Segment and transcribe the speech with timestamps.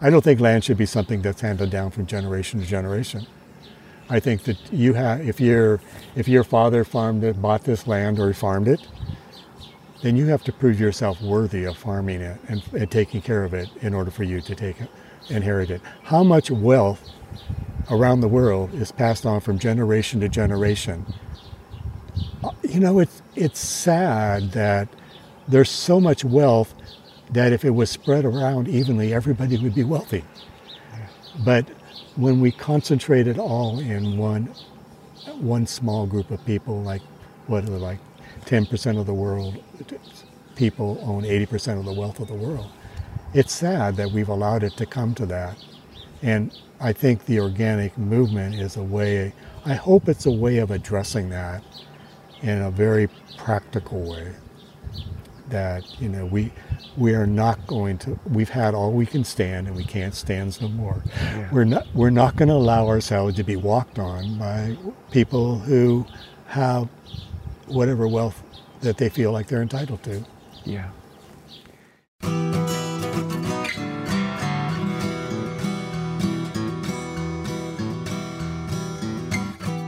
[0.00, 3.26] I don't think land should be something that's handed down from generation to generation.
[4.08, 5.80] I think that you have, if your
[6.16, 8.80] if your father farmed it, bought this land, or farmed it,
[10.02, 13.54] then you have to prove yourself worthy of farming it and, and taking care of
[13.54, 14.88] it in order for you to take it,
[15.28, 15.82] inherit it.
[16.04, 17.08] How much wealth
[17.90, 21.06] around the world is passed on from generation to generation?
[22.42, 24.88] Uh, you know, it's it's sad that
[25.46, 26.74] there's so much wealth
[27.32, 30.24] that if it was spread around evenly, everybody would be wealthy.
[31.44, 31.68] But
[32.16, 34.52] when we concentrate it all in one
[35.38, 37.02] one small group of people, like
[37.46, 37.98] what are like
[38.46, 39.62] 10% of the world
[40.56, 42.70] people own 80% of the wealth of the world.
[43.32, 45.56] It's sad that we've allowed it to come to that.
[46.22, 49.32] And I think the organic movement is a way,
[49.64, 51.62] I hope it's a way of addressing that
[52.42, 54.34] in a very practical way
[55.50, 56.52] that you know we
[56.96, 60.60] we are not going to we've had all we can stand and we can't stand
[60.60, 61.48] no more yeah.
[61.52, 64.76] we're not we're not going to allow ourselves to be walked on by
[65.10, 66.06] people who
[66.46, 66.88] have
[67.66, 68.42] whatever wealth
[68.80, 70.24] that they feel like they're entitled to
[70.64, 70.88] yeah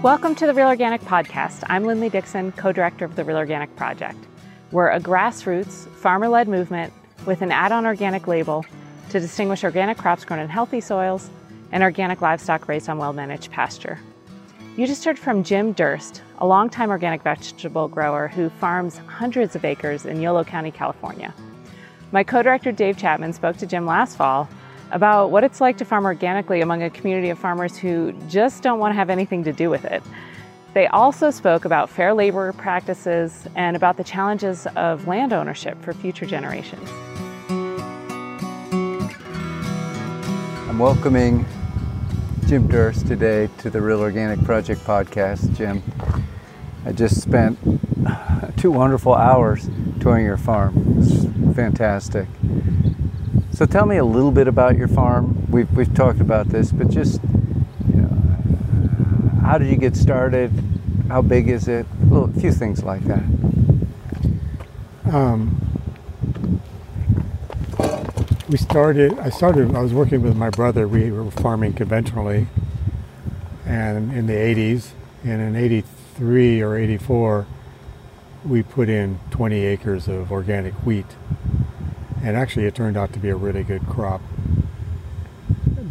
[0.02, 1.62] Welcome to the Real Organic Podcast.
[1.68, 4.18] I'm Linley Dixon, co director of the Real Organic Project.
[4.72, 6.94] We're a grassroots, farmer led movement
[7.26, 8.64] with an add on organic label
[9.10, 11.28] to distinguish organic crops grown in healthy soils
[11.72, 14.00] and organic livestock raised on well managed pasture.
[14.78, 19.66] You just heard from Jim Durst, a longtime organic vegetable grower who farms hundreds of
[19.66, 21.34] acres in Yolo County, California.
[22.10, 24.48] My co director Dave Chapman spoke to Jim last fall
[24.90, 28.78] about what it's like to farm organically among a community of farmers who just don't
[28.78, 30.02] want to have anything to do with it.
[30.74, 35.92] They also spoke about fair labor practices and about the challenges of land ownership for
[35.92, 36.88] future generations.
[40.70, 41.44] I'm welcoming
[42.46, 45.54] Jim Durst today to the Real Organic Project podcast.
[45.54, 45.82] Jim,
[46.86, 47.58] I just spent
[48.56, 49.68] two wonderful hours
[50.00, 50.96] touring your farm.
[51.00, 52.28] It's fantastic.
[53.50, 55.46] So tell me a little bit about your farm.
[55.50, 57.20] We've, we've talked about this, but just
[59.52, 60.50] how did you get started?
[61.08, 61.84] How big is it?
[62.04, 63.22] Well, a few things like that.
[65.12, 65.60] Um,
[68.48, 70.88] we started, I started, I was working with my brother.
[70.88, 72.46] We were farming conventionally
[73.66, 74.92] and in the 80s.
[75.22, 77.46] And in 83 or 84,
[78.46, 81.14] we put in 20 acres of organic wheat.
[82.22, 84.22] And actually, it turned out to be a really good crop.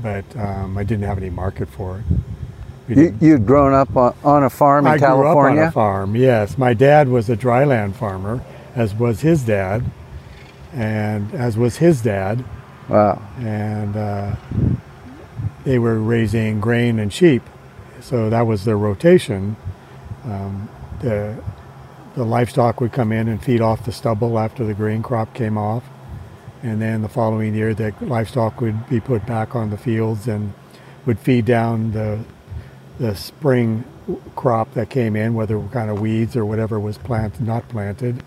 [0.01, 2.20] But um, I didn't have any market for it.
[2.97, 5.33] You, you'd grown up on, on a farm in I California?
[5.33, 6.57] grew up on a farm, yes.
[6.57, 8.43] My dad was a dryland farmer,
[8.75, 9.83] as was his dad,
[10.73, 12.43] and as was his dad.
[12.89, 13.21] Wow.
[13.39, 14.35] And uh,
[15.63, 17.43] they were raising grain and sheep,
[18.01, 19.55] so that was their rotation.
[20.25, 20.69] Um,
[21.01, 21.41] the,
[22.15, 25.57] the livestock would come in and feed off the stubble after the grain crop came
[25.57, 25.83] off.
[26.63, 30.53] And then the following year, the livestock would be put back on the fields and
[31.07, 32.19] would feed down the
[33.01, 33.83] the spring
[34.35, 38.23] crop that came in, whether kind of weeds or whatever was planted, not planted.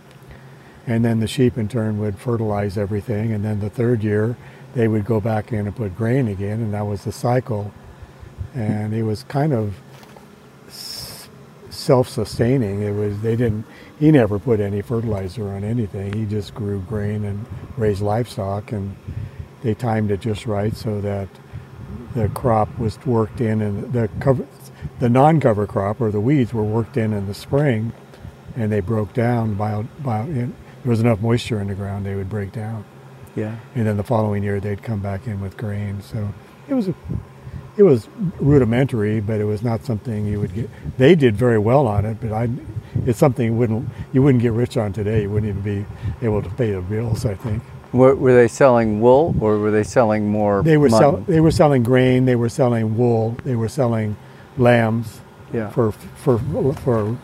[0.85, 3.33] And then the sheep in turn would fertilize everything.
[3.33, 4.37] And then the third year,
[4.75, 7.73] they would go back in and put grain again, and that was the cycle.
[8.53, 9.77] And it was kind of
[11.71, 12.83] self-sustaining.
[12.83, 13.67] It was they didn't.
[14.01, 16.13] He never put any fertilizer on anything.
[16.15, 17.47] He just grew grain and
[17.77, 18.97] raised livestock, and
[19.63, 21.29] they timed it just right so that
[22.15, 24.47] the crop was worked in, and the cover,
[24.99, 27.93] the non-cover crop or the weeds were worked in in the spring,
[28.57, 29.55] and they broke down.
[29.55, 30.51] By, by there
[30.85, 32.85] was enough moisture in the ground, they would break down.
[33.37, 33.57] Yeah.
[33.75, 36.01] And then the following year, they'd come back in with grain.
[36.03, 36.33] So
[36.69, 36.95] it was a,
[37.77, 38.09] it was
[38.39, 40.71] rudimentary, but it was not something you would get.
[40.99, 42.49] They did very well on it, but I,
[43.07, 45.23] it's something you wouldn't you wouldn't get rich on today.
[45.23, 45.87] You wouldn't even be
[46.25, 47.27] able to pay the bills.
[47.27, 47.63] I think.
[47.93, 50.63] Were, were they selling wool, or were they selling more?
[50.65, 52.25] They were sell, they were selling grain.
[52.25, 53.37] They were selling wool.
[53.45, 54.17] They were selling
[54.57, 55.21] lambs
[55.53, 55.71] yeah.
[55.71, 56.39] for for
[56.75, 57.17] for,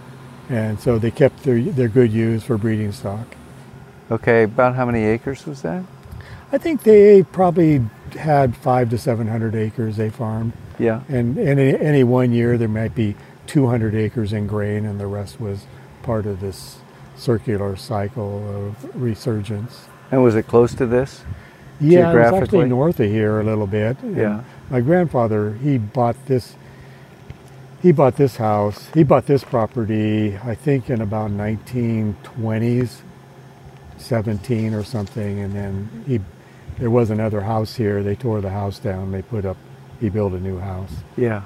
[0.49, 3.27] and so they kept their their good use for breeding stock.
[4.11, 5.85] Okay, about how many acres was that?
[6.53, 7.85] I think they probably
[8.19, 10.53] had five to seven hundred acres they farmed.
[10.79, 11.03] Yeah.
[11.09, 13.15] And in any, any one year there might be
[13.47, 15.67] two hundred acres in grain, and the rest was
[16.03, 16.79] part of this
[17.17, 19.87] circular cycle of resurgence.
[20.11, 21.23] And was it close to this?
[21.81, 23.97] Yeah, it was actually north of here a little bit.
[24.03, 24.43] Yeah.
[24.71, 26.57] My grandfather, he bought this
[27.83, 28.89] he bought this house.
[28.93, 33.01] He bought this property, I think, in about 1920s,
[33.97, 36.21] 17 or something, and then he
[36.79, 38.03] there was another house here.
[38.03, 39.13] They tore the house down.
[39.13, 39.59] They put up,
[40.01, 40.91] he built a new house.
[41.15, 41.43] Yeah.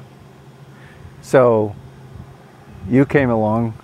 [1.23, 1.75] So
[2.89, 3.75] you came along.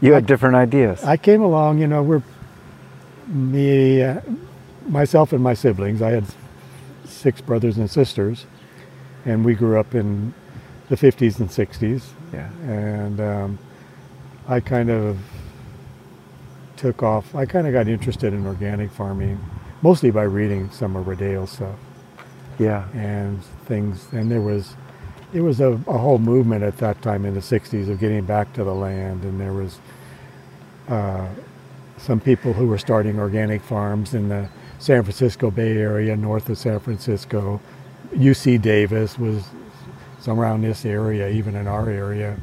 [0.00, 1.02] You had different ideas.
[1.02, 2.22] I came along, you know, we're
[3.26, 4.20] me, uh,
[4.86, 6.02] myself and my siblings.
[6.02, 6.26] I had
[7.06, 8.44] six brothers and sisters,
[9.24, 10.34] and we grew up in
[10.88, 12.02] the 50s and 60s.
[12.32, 12.50] yeah.
[12.62, 13.58] And um,
[14.48, 15.18] I kind of
[16.76, 17.34] took off.
[17.34, 19.38] I kind of got interested in organic farming,
[19.82, 21.76] mostly by reading some of Rodale's stuff
[22.58, 22.86] Yeah.
[22.94, 24.06] and things.
[24.12, 24.74] And there was,
[25.32, 28.52] it was a, a whole movement at that time in the 60s of getting back
[28.54, 29.22] to the land.
[29.24, 29.78] And there was
[30.88, 31.26] uh,
[31.96, 34.48] some people who were starting organic farms in the
[34.78, 37.60] San Francisco Bay Area, north of San Francisco.
[38.12, 39.44] UC Davis was
[40.24, 42.36] somewhere around this area, even in our area.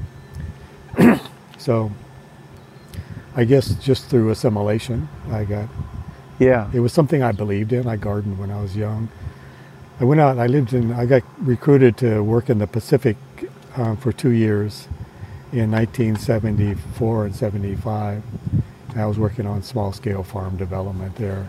[1.57, 1.91] so
[3.35, 5.67] I guess just through assimilation, I got
[6.37, 6.69] Yeah.
[6.73, 7.87] it was something I believed in.
[7.87, 9.09] I gardened when I was young.
[9.99, 10.37] I went out.
[10.37, 10.93] I lived in.
[10.93, 13.17] I got recruited to work in the Pacific
[13.75, 14.87] um, for two years
[15.51, 18.23] in 1974 and 75.
[18.95, 21.47] I was working on small scale farm development there.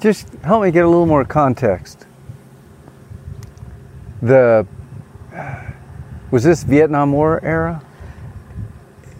[0.00, 2.06] Just help me get a little more context.
[4.22, 4.66] The
[6.30, 7.82] was this Vietnam War era?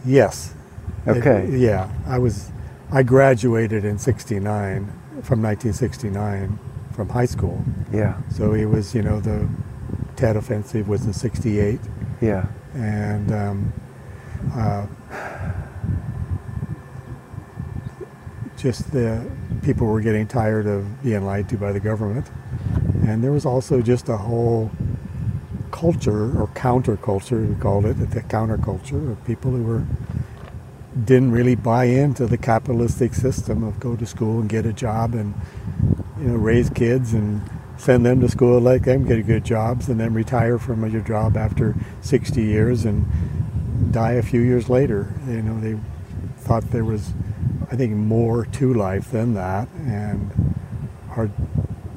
[0.05, 0.55] Yes.
[1.07, 1.49] It- Okay.
[1.57, 1.89] yeah.
[2.07, 2.51] I was.
[2.93, 4.87] I graduated in '69
[5.23, 6.59] from 1969
[6.93, 7.63] from high school.
[7.93, 8.15] Yeah.
[8.31, 8.95] So it was.
[8.95, 9.49] You know the
[10.17, 11.81] Tet Offensive was in '68.
[12.21, 12.47] Yeah.
[12.75, 13.73] and um,
[14.55, 14.87] uh,
[18.57, 19.25] just the
[19.63, 22.27] people were getting tired of being lied to by the government,
[23.07, 24.71] and there was also just a whole
[25.75, 29.85] culture or counterculture we called it the counterculture of people who were
[31.05, 35.15] didn't really buy into the capitalistic system of go to school and get a job
[35.15, 35.35] and
[36.21, 37.43] you know raise kids and
[37.76, 41.37] send them to school like them get good jobs and then retire from your job
[41.37, 43.05] after 60 years and
[43.93, 45.77] die a few years later you know they
[46.37, 47.12] thought there was
[47.73, 50.31] i think more to life than that and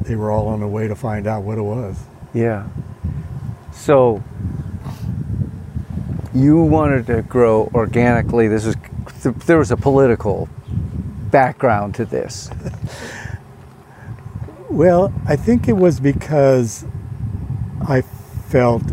[0.02, 1.96] they were all on the way to find out what it was
[2.34, 2.68] Yeah.
[3.78, 4.22] So
[6.34, 8.48] you wanted to grow organically.
[8.48, 8.76] This is
[9.46, 10.50] there was a political
[11.32, 12.50] background to this.
[14.70, 16.84] Well, I think it was because
[17.88, 18.84] I felt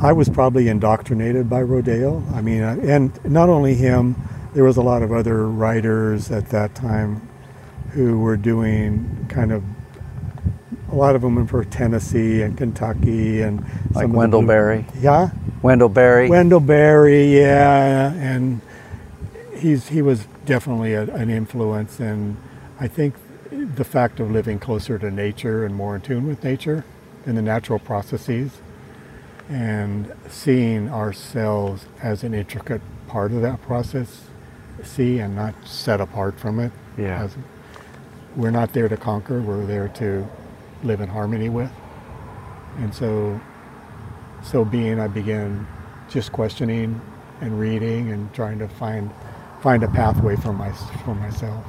[0.00, 2.22] I was probably indoctrinated by Rodale.
[2.32, 4.14] I mean, and not only him,
[4.54, 7.28] there was a lot of other writers at that time
[7.90, 9.64] who were doing kind of
[10.90, 13.64] a lot of them were for Tennessee and Kentucky and
[13.94, 14.84] Like Wendell Berry.
[15.00, 15.30] Yeah,
[15.62, 16.28] Wendell Berry.
[16.28, 18.60] Wendell Berry, yeah, and
[19.56, 22.36] he's he was definitely a, an influence, and
[22.78, 23.14] I think
[23.50, 26.84] the fact of living closer to nature and more in tune with nature
[27.26, 28.60] and the natural processes,
[29.48, 34.22] and seeing ourselves as an intricate part of that process,
[34.82, 36.72] see and not set apart from it.
[36.96, 37.24] Yeah.
[37.24, 37.36] As-
[38.36, 40.26] we're not there to conquer; we're there to
[40.82, 41.70] live in harmony with,
[42.78, 43.40] and so
[44.42, 45.66] so being I began
[46.08, 47.00] just questioning
[47.40, 49.10] and reading and trying to find
[49.60, 50.72] find a pathway for my
[51.04, 51.64] for myself.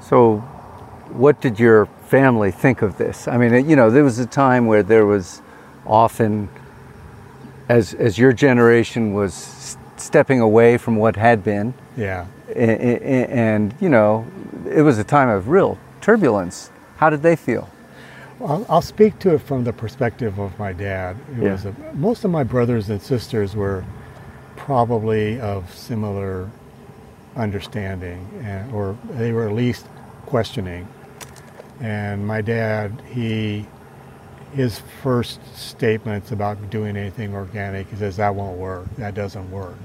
[0.00, 0.38] So,
[1.10, 3.26] what did your family think of this?
[3.28, 5.40] I mean, you know, there was a time where there was
[5.86, 6.48] often,
[7.68, 12.24] as as your generation was stepping away from what had been, Yeah.
[12.48, 14.26] a- a- a- and you know,
[14.68, 16.70] it was a time of real turbulence.
[16.96, 17.68] How did they feel?
[18.40, 21.16] I'll, I'll speak to it from the perspective of my dad.
[21.36, 21.52] It Yeah.
[21.52, 23.84] was a, most of my brothers and sisters were
[24.56, 26.50] probably of similar
[27.36, 29.86] understanding, and, or they were at least
[30.26, 30.86] questioning.
[31.80, 33.66] And my dad, he,
[34.54, 38.86] his first statements about doing anything organic, he says that won't work.
[38.96, 39.76] That doesn't work.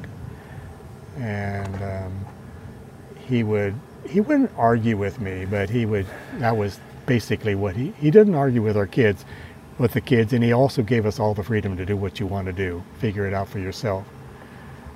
[1.18, 2.26] And um,
[3.28, 3.76] he would
[4.08, 6.06] he wouldn't argue with me, but he would.
[6.38, 9.26] That was basically what he he didn't argue with our kids,
[9.80, 12.28] with the kids, and he also gave us all the freedom to do what you
[12.28, 14.06] want to do, figure it out for yourself.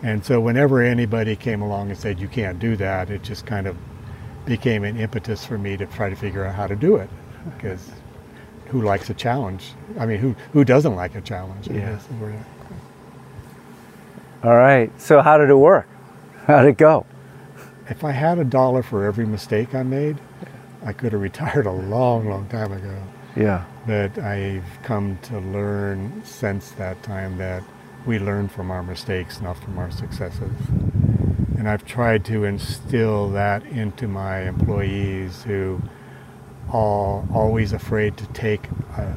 [0.04, 3.66] And so whenever anybody came along and said you can't do that, it just kind
[3.66, 3.76] of
[4.46, 7.10] became an impetus for me to try to figure out how to do it,
[7.56, 7.90] because
[8.68, 9.72] who likes a challenge?
[10.00, 11.68] I mean, who who doesn't like a challenge?
[11.68, 11.80] Yeah.
[11.94, 12.46] guess is where-
[14.44, 14.92] All right.
[15.02, 15.88] So, how did it work?
[16.46, 17.06] How did it go?
[17.90, 20.18] If I had a dollar for every mistake I made,
[20.86, 23.02] I could have retired a long, long time ago.
[23.36, 23.66] Yeah.
[23.88, 27.64] But I've come to learn since that time that
[28.06, 30.52] we learn from our mistakes, not from our successes.
[31.58, 35.82] And I've tried to instill that into my employees who
[36.70, 39.14] are always afraid to take uh,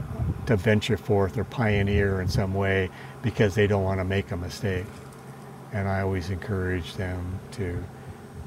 [0.46, 2.88] to venture forth or pioneer in some way
[3.22, 4.86] because they don't want to make a mistake.
[5.72, 7.82] And I always encourage them to,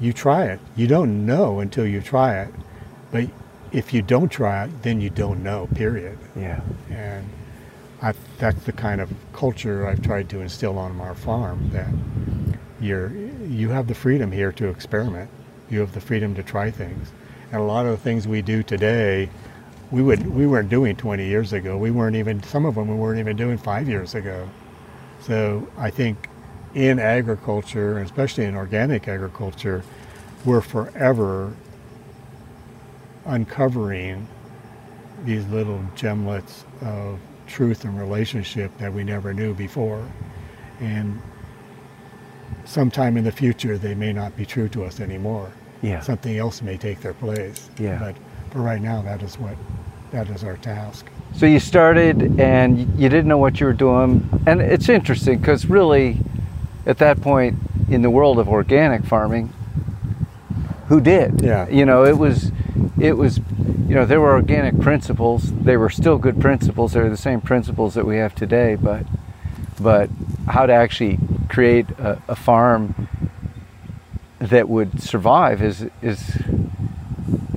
[0.00, 0.60] you try it.
[0.76, 2.54] You don't know until you try it,
[3.10, 3.28] but
[3.72, 5.68] if you don't try it, then you don't know.
[5.74, 6.18] Period.
[6.36, 6.60] Yeah.
[6.90, 7.28] And
[8.02, 11.88] I, that's the kind of culture I've tried to instill on our farm that
[12.80, 13.12] you're
[13.46, 15.30] you have the freedom here to experiment.
[15.68, 17.12] You have the freedom to try things.
[17.52, 19.28] And a lot of the things we do today,
[19.90, 21.76] we would we weren't doing 20 years ago.
[21.76, 24.48] We weren't even some of them we weren't even doing 5 years ago.
[25.20, 26.28] So I think
[26.74, 29.82] in agriculture, especially in organic agriculture,
[30.44, 31.52] we're forever
[33.26, 34.26] uncovering
[35.24, 40.06] these little gemlets of truth and relationship that we never knew before.
[40.80, 41.20] And
[42.64, 45.50] sometime in the future, they may not be true to us anymore.
[45.82, 46.00] Yeah.
[46.00, 47.68] Something else may take their place.
[47.78, 47.98] Yeah.
[47.98, 48.16] But
[48.52, 49.56] for right now, that is what
[50.10, 51.06] that is our task.
[51.34, 54.28] So you started and you didn't know what you were doing.
[54.46, 56.18] And it's interesting because really,
[56.86, 57.58] at that point
[57.88, 59.52] in the world of organic farming,
[60.88, 61.40] who did?
[61.40, 61.68] Yeah.
[61.68, 62.50] You know, it was,
[62.98, 65.52] it was, you know, there were organic principles.
[65.52, 66.92] They were still good principles.
[66.92, 69.04] They're the same principles that we have today, but,
[69.80, 70.10] but
[70.48, 71.18] how to actually
[71.48, 73.08] create a, a farm
[74.38, 76.38] that would survive is is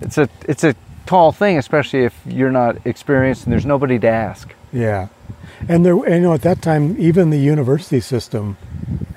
[0.02, 0.76] it's a it's a
[1.06, 4.54] tall thing, especially if you're not experienced and there's nobody to ask.
[4.72, 5.08] Yeah.
[5.68, 8.58] And there, and, you know, at that time, even the university system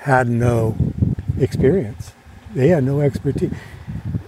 [0.01, 0.77] had no
[1.41, 2.13] experience.
[2.55, 3.53] They had no expertise.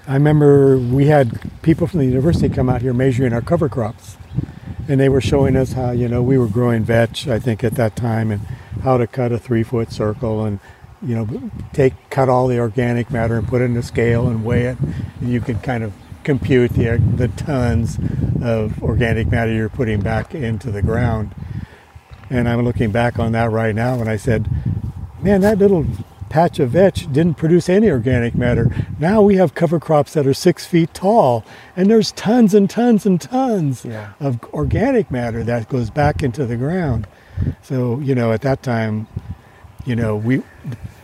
[0.07, 4.16] I remember we had people from the university come out here measuring our cover crops,
[4.88, 7.74] and they were showing us how you know we were growing vetch, I think at
[7.74, 8.42] that time, and
[8.82, 10.60] how to cut a three foot circle and
[11.02, 14.44] you know take cut all the organic matter and put it in a scale and
[14.44, 14.78] weigh it,
[15.20, 15.92] and you could kind of
[16.24, 17.98] compute the the tons
[18.42, 21.34] of organic matter you're putting back into the ground.
[22.30, 24.50] And I'm looking back on that right now, and I said,
[25.22, 25.86] man, that little
[26.28, 28.70] patch of vetch didn't produce any organic matter.
[28.99, 31.44] Now we have cover crops that are six feet tall,
[31.76, 34.11] and there's tons and tons and tons Yeah.
[34.20, 37.06] of organic matter that goes back into the ground.
[37.62, 39.06] So you know, at that time,
[39.85, 40.42] you know, we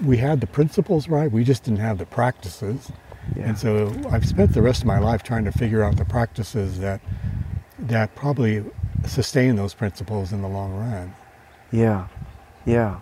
[0.05, 1.31] we had the principles right.
[1.31, 2.91] We just didn't have the practices.
[3.37, 3.45] Yeah.
[3.49, 6.81] And so I've spent the rest of my life trying to figure out the practices
[6.81, 7.01] that
[7.79, 8.65] that probably
[9.07, 11.15] sustain those principles in the long run.
[11.73, 12.07] Yeah,
[12.67, 12.97] yeah.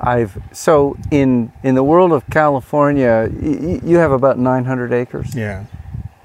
[0.00, 5.64] I've so in in the world of California, y- you have about 900 acres, Yeah.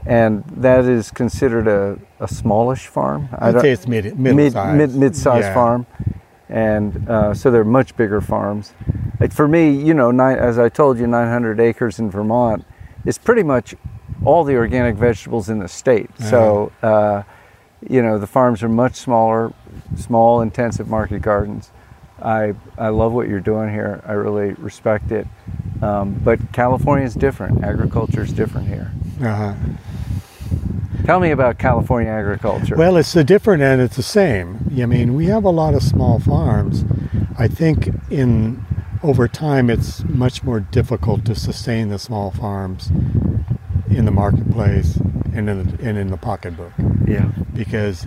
[0.05, 3.29] and that is considered a, a smallish farm.
[3.37, 5.53] I'd say it's mid mid mid mid-sized Yeah.
[5.53, 5.85] farm,
[6.49, 8.73] and uh, so they're much bigger farms.
[9.19, 12.65] Like for me, you know, nine, as I told you, 900 acres in Vermont
[13.05, 13.75] is pretty much
[14.25, 16.09] all the organic vegetables in the state.
[16.19, 17.23] So, uh,
[17.87, 19.53] you know, the farms are much smaller,
[19.95, 21.71] small, intensive market gardens.
[22.21, 24.03] I I love what you're doing here.
[24.05, 25.27] I really respect it.
[25.81, 27.63] Um, but California is different.
[27.63, 28.91] Agriculture is different here.
[29.21, 29.53] Uh-huh.
[31.05, 32.75] Tell me about California agriculture.
[32.75, 34.59] Well, it's the different and it's the same.
[34.79, 36.83] I mean, we have a lot of small farms.
[37.37, 38.65] I think in
[39.01, 42.91] over time, it's much more difficult to sustain the small farms
[43.89, 44.97] in the marketplace
[45.33, 46.73] and in the, and in the pocketbook
[47.09, 48.05] yeah, because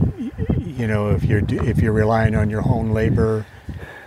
[0.56, 3.44] you know if you're if you're relying on your own labor,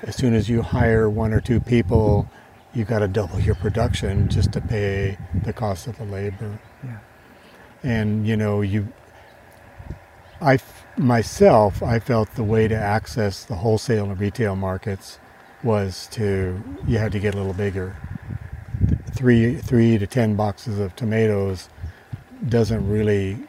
[0.06, 2.30] as soon as you hire one or two people,
[2.74, 6.60] you've got to double your production just to pay the cost of the labor.
[6.84, 7.00] Yeah,
[7.84, 8.88] and you know you
[10.42, 10.60] i
[10.98, 15.18] myself i felt the way to access the wholesale and retail markets
[15.64, 17.96] was to you had to get a little bigger.
[19.14, 21.70] Three three to ten boxes of tomatoes
[22.48, 23.40] doesn't really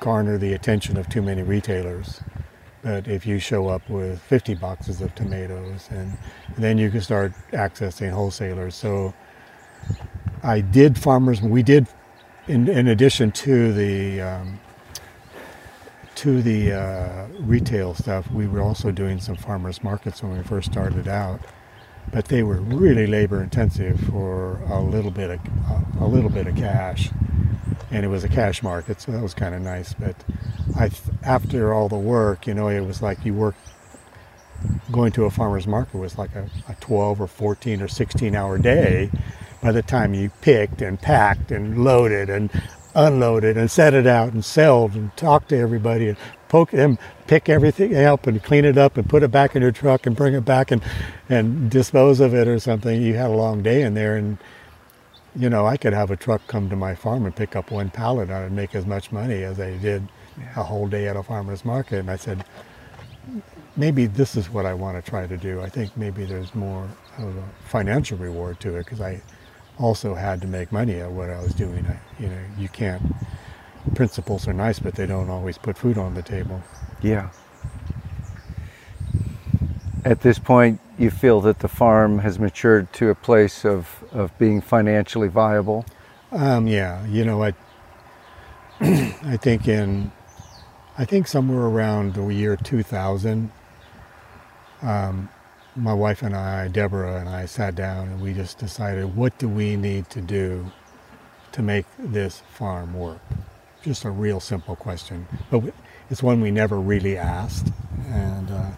[0.00, 2.20] garner the attention of too many retailers
[2.86, 6.16] but if you show up with 50 boxes of tomatoes and
[6.56, 8.76] then you can start accessing wholesalers.
[8.76, 9.12] So
[10.44, 11.88] i did farmers we did
[12.46, 14.60] in, in addition to the um,
[16.14, 20.70] to the uh, retail stuff, we were also doing some farmers markets when we first
[20.70, 21.40] started out,
[22.12, 25.40] but they were really labor intensive for a little bit of
[26.00, 27.10] a little bit of cash,
[27.90, 29.94] and it was a cash market, so that was kind of nice.
[29.94, 30.16] But
[30.76, 30.90] I,
[31.22, 33.58] after all the work, you know, it was like you worked.
[34.90, 38.56] Going to a farmer's market was like a, a 12 or 14 or 16 hour
[38.58, 39.10] day
[39.62, 42.50] by the time you picked and packed and loaded and
[42.94, 46.16] unloaded and set it out and sold and talked to everybody and
[46.48, 49.72] poke them, pick everything up and clean it up and put it back in your
[49.72, 50.82] truck and bring it back and,
[51.28, 53.00] and dispose of it or something.
[53.00, 54.38] You had a long day in there and
[55.36, 57.90] you know, I could have a truck come to my farm and pick up one
[57.90, 60.08] pallet and I'd make as much money as I did
[60.56, 61.98] a whole day at a farmer's market.
[61.98, 62.44] And I said,
[63.76, 65.60] maybe this is what I want to try to do.
[65.60, 66.88] I think maybe there's more
[67.18, 69.20] of a financial reward to it because I
[69.78, 71.86] also had to make money at what I was doing.
[71.86, 73.02] I, you know, you can't,
[73.94, 76.62] principles are nice, but they don't always put food on the table.
[77.02, 77.28] Yeah.
[80.06, 84.30] At this point, you feel that the farm has matured to a place of, of
[84.38, 85.84] being financially viable?
[86.30, 87.54] Um, yeah, you know, I,
[88.80, 90.12] I think in,
[90.96, 93.50] I think somewhere around the year 2000,
[94.82, 95.28] um,
[95.74, 99.48] my wife and I, Deborah and I, sat down and we just decided what do
[99.48, 100.70] we need to do
[101.50, 103.22] to make this farm work?
[103.82, 105.64] Just a real simple question, but
[106.10, 107.72] it's one we never really asked,
[108.06, 108.70] and uh,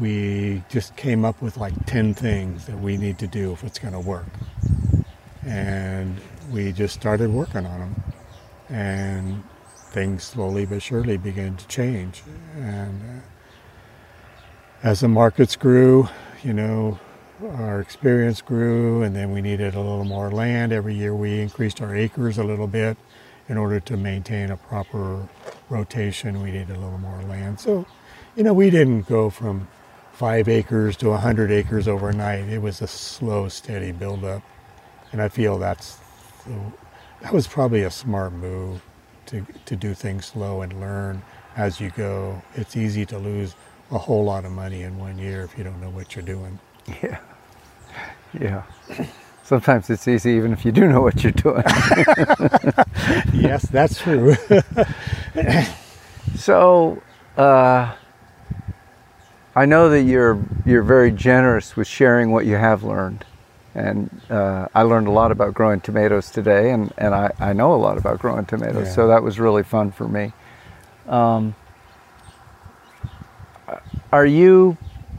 [0.00, 3.78] we just came up with like ten things that we need to do if it's
[3.78, 4.26] going to work,
[5.46, 6.16] and
[6.52, 8.04] we just started working on them,
[8.70, 9.44] and
[9.90, 12.22] things slowly but surely began to change,
[12.56, 13.02] and.
[13.02, 13.20] Uh,
[14.82, 16.08] as the markets grew,
[16.44, 16.98] you know,
[17.42, 20.72] our experience grew, and then we needed a little more land.
[20.72, 22.96] Every year we increased our acres a little bit
[23.48, 25.28] in order to maintain a proper
[25.68, 26.42] rotation.
[26.42, 27.60] We needed a little more land.
[27.60, 27.86] So,
[28.36, 29.68] you know, we didn't go from
[30.16, 32.48] five acres to a 100 acres overnight.
[32.48, 34.42] It was a slow, steady buildup.
[35.12, 35.98] And I feel that's
[37.22, 38.82] that was probably a smart move
[39.26, 41.22] to, to do things slow and learn
[41.56, 42.40] as you go.
[42.54, 43.54] It's easy to lose
[43.90, 46.58] a whole lot of money in one year if you don't know what you're doing.
[47.02, 47.18] Yeah.
[48.38, 48.62] Yeah.
[49.42, 51.62] Sometimes it's easy even if you do know what you're doing.
[53.34, 54.34] yes, that's true.
[56.36, 57.02] so,
[57.36, 57.94] uh,
[59.56, 63.24] I know that you're you're very generous with sharing what you have learned,
[63.74, 67.74] and uh, I learned a lot about growing tomatoes today, and, and I, I know
[67.74, 68.94] a lot about growing tomatoes, yeah.
[68.94, 70.34] so that was really fun for me.
[71.08, 71.54] Um,
[74.12, 74.76] are you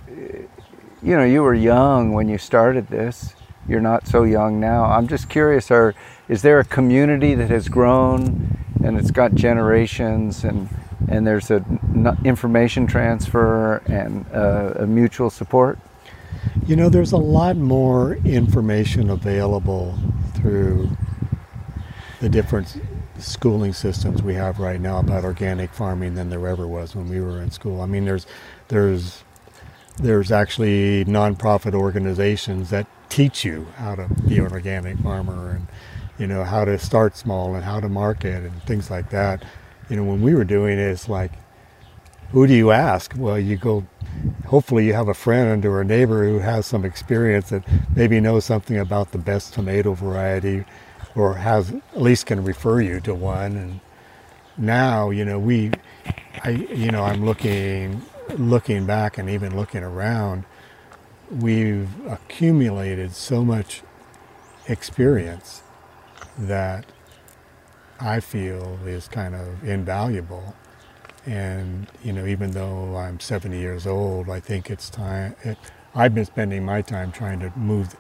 [0.08, 3.36] you know you were young when you started this
[3.68, 5.94] you're not so young now i'm just curious are
[6.28, 10.70] is there a community that has grown and it's got generations and
[11.10, 11.64] and there's a
[12.24, 15.78] information transfer and uh, a mutual support
[16.66, 19.98] you know there's a lot more information available
[20.34, 20.90] through
[22.20, 22.78] the different
[23.20, 27.20] schooling systems we have right now about organic farming than there ever was when we
[27.20, 27.82] were in school.
[27.82, 28.26] I mean, there's
[28.68, 29.24] there's
[29.98, 35.68] there's actually nonprofit organizations that teach you how to be an organic farmer and
[36.20, 39.44] you know how to start small and how to market and things like that.
[39.90, 41.32] You know, when we were doing it, it's like,
[42.32, 43.14] who do you ask?
[43.16, 43.86] Well, you go.
[44.48, 47.64] Hopefully, you have a friend or a neighbor who has some experience that
[47.96, 50.66] maybe knows something about the best tomato variety
[51.16, 53.56] or has at least can refer you to one.
[53.56, 53.80] And
[54.58, 55.72] now, you know, we,
[56.44, 58.02] I, you know, I'm looking,
[58.38, 60.44] looking back and even looking around.
[61.32, 63.84] We've accumulated so much
[64.68, 65.64] experience
[66.38, 66.86] that
[68.00, 70.56] I feel is kind of invaluable.
[71.26, 75.36] And you know, even though I'm 70 years old, I think it's time.
[75.44, 75.58] It,
[75.96, 77.96] I've been spending my time trying to move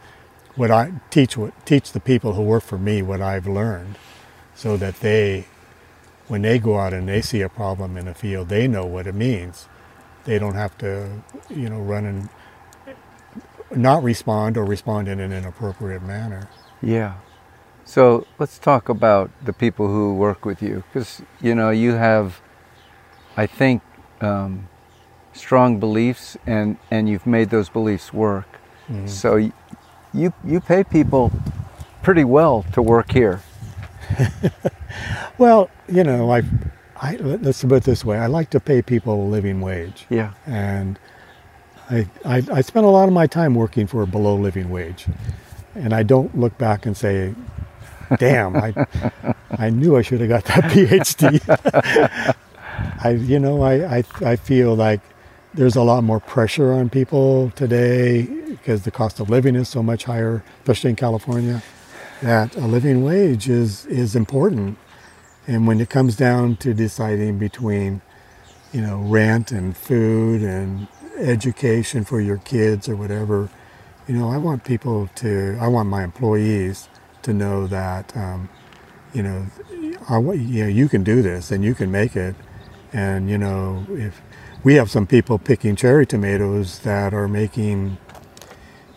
[0.55, 3.97] what I teach what teach the people who work for me what I've learned,
[4.55, 5.45] so that they,
[6.27, 9.07] when they go out and they see a problem in a field, they know what
[9.07, 9.67] it means.
[10.25, 12.29] They don't have to, you know, run and
[13.75, 16.49] not respond or respond in an inappropriate manner.
[16.81, 17.15] Yeah.
[17.88, 22.41] So let's talk about the people who work with you, because you know you have,
[23.38, 23.82] I think,
[24.19, 24.67] um,
[25.32, 28.60] strong beliefs, and and you've made those beliefs work.
[28.89, 29.08] Mm-hmm.
[29.08, 29.38] So
[30.13, 31.32] you you pay people
[32.04, 33.39] pretty well to work here.
[35.38, 36.41] well, you know, I,
[36.97, 40.06] I let's put it this way: I like to pay people a living wage.
[40.10, 40.34] Yeah.
[40.45, 41.00] And
[41.89, 45.06] I, I I spend a lot of my time working for a below living wage,
[45.73, 47.34] and I don't look back and say,
[48.17, 48.86] "Damn, I
[49.52, 52.36] I knew I should have got that PhD."
[53.04, 55.02] I you know I, I I feel like
[55.54, 59.82] there's a lot more pressure on people today because the cost of living is so
[59.82, 61.63] much higher, especially in California,
[62.22, 64.78] that a living wage is, is important.
[65.48, 68.02] And when it comes down to deciding between,
[68.72, 73.50] you know, rent and food and education for your kids or whatever,
[74.08, 76.88] you know, I want people to, I want my employees
[77.27, 78.49] to know that, um,
[79.13, 79.45] you know,
[80.09, 82.35] I, you know, you can do this and you can make it.
[82.91, 84.21] And, you know, if,
[84.63, 87.97] we have some people picking cherry tomatoes that are making,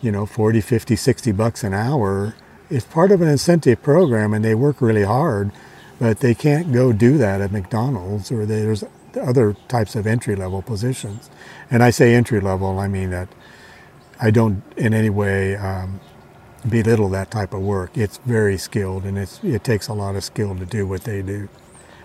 [0.01, 2.35] you know, 40, 50, 60 bucks an hour
[2.71, 5.51] it's part of an incentive program and they work really hard,
[5.99, 8.83] but they can't go do that at McDonald's or there's
[9.21, 11.29] other types of entry level positions.
[11.69, 13.27] And I say entry level, I mean that
[14.21, 15.99] I don't in any way um,
[16.67, 17.97] belittle that type of work.
[17.97, 21.21] It's very skilled and it's, it takes a lot of skill to do what they
[21.21, 21.49] do.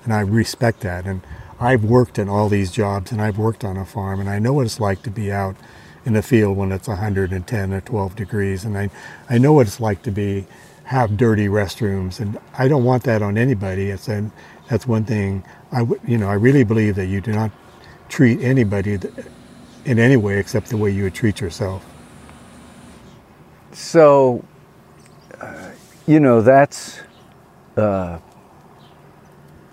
[0.04, 1.06] And I respect that.
[1.06, 1.22] And
[1.60, 4.52] I've worked in all these jobs and I've worked on a farm and I know
[4.52, 5.56] what it's like to be out
[6.04, 8.64] in the field when it's 110 or 12 degrees.
[8.64, 8.90] And I,
[9.28, 10.46] I know what it's like to be
[10.86, 13.90] have dirty restrooms, and I don't want that on anybody.
[13.90, 14.08] It's
[14.68, 15.44] that's one thing.
[15.72, 17.50] I you know I really believe that you do not
[18.08, 18.98] treat anybody
[19.84, 21.84] in any way except the way you would treat yourself.
[23.76, 24.42] So,
[25.38, 25.70] uh,
[26.06, 27.00] you know that's.
[27.76, 28.18] Uh,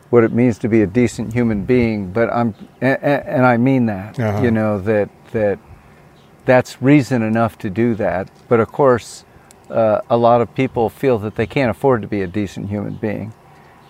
[0.09, 3.87] what it means to be a decent human being, but I'm, and, and I mean
[3.87, 4.43] that, uh-huh.
[4.43, 5.57] you know, that, that
[6.45, 8.29] that's reason enough to do that.
[8.47, 9.25] But of course,
[9.71, 12.93] uh, a lot of people feel that they can't afford to be a decent human
[12.97, 13.33] being.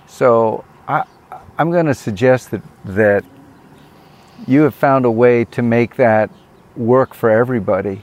[0.07, 1.03] So I,
[1.57, 3.25] I'm going to suggest that that
[4.47, 6.29] you have found a way to make that
[6.77, 8.01] work for everybody,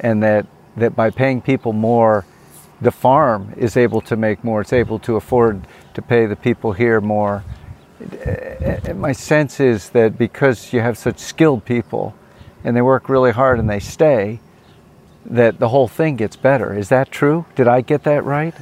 [0.00, 0.46] and that
[0.78, 2.24] that by paying people more,
[2.80, 4.60] the farm is able to make more.
[4.60, 7.44] It's able to afford to pay the people here more.
[8.94, 12.14] My sense is that because you have such skilled people
[12.64, 14.40] and they work really hard and they stay,
[15.26, 16.74] that the whole thing gets better.
[16.74, 17.44] Is that true?
[17.54, 18.54] Did I get that right?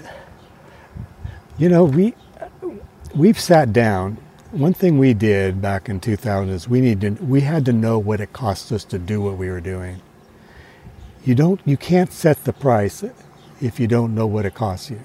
[1.59, 2.14] You know, we
[3.14, 4.18] we've sat down.
[4.50, 7.98] One thing we did back in 2000 is we need to, we had to know
[7.98, 10.00] what it cost us to do what we were doing.
[11.26, 13.04] You don't you can't set the price
[13.60, 15.00] if you don't know what it costs you.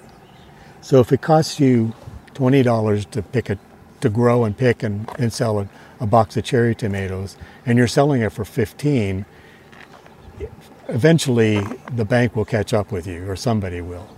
[0.80, 1.94] So if it costs you
[2.32, 3.58] twenty dollars to pick a
[4.02, 5.68] to grow and pick and, and sell a,
[6.00, 9.24] a box of cherry tomatoes and you're selling it for 15
[10.88, 11.60] eventually
[11.92, 14.08] the bank will catch up with you or somebody will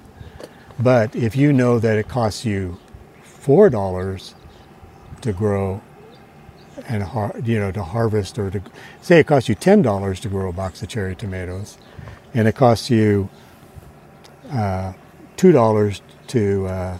[0.78, 2.78] but if you know that it costs you
[3.22, 4.34] four dollars
[5.20, 5.82] to grow
[6.88, 7.04] and
[7.46, 8.62] you know to harvest or to
[9.02, 11.76] say it costs you ten dollars to grow a box of cherry tomatoes
[12.34, 13.28] and it costs you
[14.50, 14.92] uh,
[15.36, 16.98] two dollars to uh,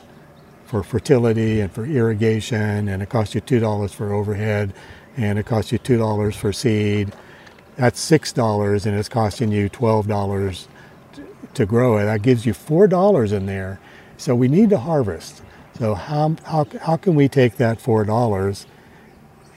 [0.67, 4.73] for fertility and for irrigation, and it costs you two dollars for overhead,
[5.17, 7.13] and it costs you two dollars for seed.
[7.77, 10.69] That's six dollars, and it's costing you twelve dollars
[11.55, 12.05] to grow it.
[12.05, 13.81] That gives you four dollars in there.
[14.17, 15.43] So we need to harvest.
[15.79, 18.67] So how how how can we take that four dollars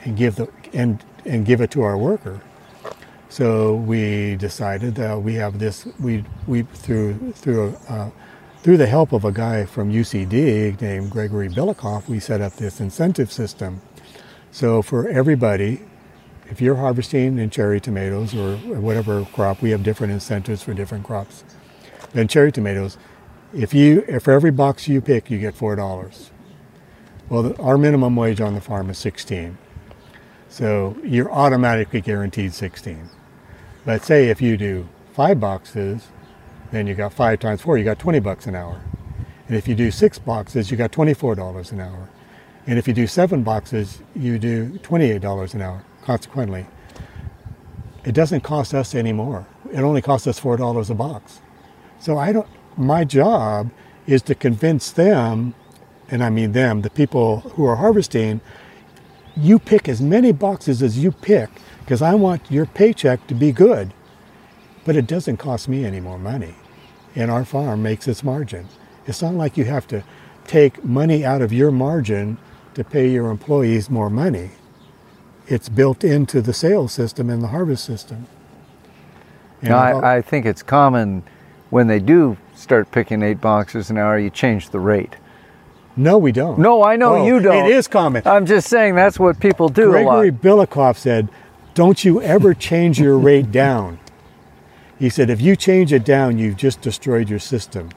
[0.04, 2.42] and give the and and give it to our worker?
[3.30, 5.88] So we decided that we have this.
[6.00, 8.12] We we through through a,
[8.64, 12.80] through the help of a guy from UCD named Gregory Billikopf, we set up this
[12.80, 13.82] incentive system.
[14.52, 15.82] So for everybody,
[16.48, 21.06] if you're harvesting in cherry tomatoes or whatever crop, we have different incentives for different
[21.06, 21.44] crops.
[22.14, 22.98] Then cherry tomatoes,
[23.54, 26.32] if you if for every box you pick, you get four dollars.
[27.30, 29.58] Well, the, our minimum wage on the farm is 16,
[30.48, 33.10] so you're automatically guaranteed 16.
[33.88, 36.10] But say if you do five boxes,
[36.72, 38.82] then you got five times four, you got 20 bucks an hour.
[39.48, 42.10] And if you do six boxes, you got $24 an hour.
[42.68, 45.86] And if you do seven boxes, you do $28 an hour.
[46.04, 46.66] Consequently,
[48.04, 49.48] it doesn't cost us any more.
[49.72, 51.40] It only costs us $4 a box.
[51.98, 53.72] So I don't, my job
[54.06, 55.56] is to convince them,
[56.10, 58.42] and I mean them, the people who are harvesting,
[59.38, 61.50] you pick as many boxes as you pick
[61.88, 63.94] because I want your paycheck to be good
[64.88, 66.56] but it doesn't cost me any more money.
[67.14, 68.70] And our farm makes its margin.
[69.06, 70.02] It's not like you have to
[70.48, 72.38] take money out of your margin
[72.74, 74.52] to pay your employees more money.
[75.46, 78.28] It's built into the sales system and the harvest system.
[79.62, 81.22] And I, I think it's common
[81.70, 85.18] when they do start picking eight boxes an hour, you change the rate.
[85.98, 86.60] No, we don't.
[86.60, 87.66] No, I know oh, you don't.
[87.66, 88.22] It is common.
[88.26, 89.90] I'm just saying that's what people do.
[89.90, 91.28] Gregory Billikopf said,
[91.78, 94.00] "Don't you ever change your rate down."
[95.00, 97.90] He said, if you change it down, you've just destroyed your system.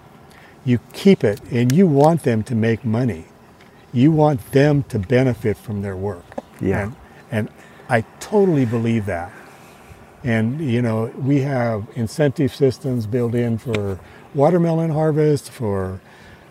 [0.67, 3.25] You keep it and you want them to make money.
[3.93, 6.25] You want them to benefit from their work.
[6.61, 6.83] Yeah.
[6.83, 6.97] And,
[7.31, 7.49] and
[7.89, 9.33] I totally believe that.
[10.23, 13.99] And, you know, we have incentive systems built in for
[14.35, 16.01] watermelon harvest, for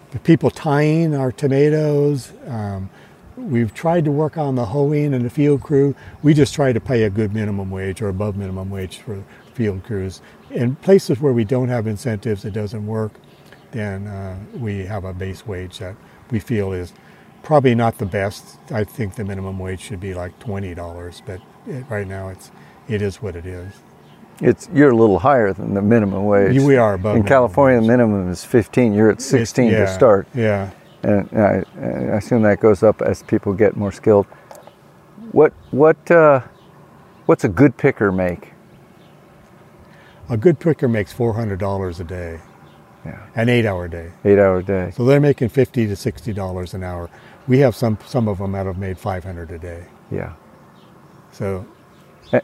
[0.10, 2.34] the people tying our tomatoes.
[2.48, 2.89] Um,
[3.39, 5.95] we've tried to work on the hoeing and the field crew.
[6.21, 9.23] We just try to pay a good minimum wage or above minimum wage for
[9.54, 10.21] field crews.
[10.52, 13.13] In places where we don't have incentives, it doesn't work,
[13.71, 15.95] then uh, we have a base wage that
[16.32, 16.93] we feel is
[17.43, 18.58] probably not the best.
[18.71, 22.52] I think the minimum wage should be like twenty dollars, but it, right now it's
[22.88, 23.73] it is what it is.
[24.41, 26.62] It's you're a little higher than the minimum wage.
[26.62, 28.93] We are above In California, the minimum is 15.
[28.93, 30.71] You're at 16 yeah, to start, Yeah.
[31.03, 34.27] And I, I assume that goes up as people get more skilled.
[35.31, 36.41] What what uh,
[37.25, 38.53] what's a good picker make?
[40.29, 42.39] A good picker makes four hundred dollars a day,
[43.05, 44.12] Yeah, an eight-hour day.
[44.25, 44.91] eight hour day.
[44.95, 47.09] So they're making fifty to sixty dollars an hour.
[47.47, 49.85] We have some some of them that have made five hundred a day.
[50.12, 50.33] Yeah,
[51.31, 51.65] So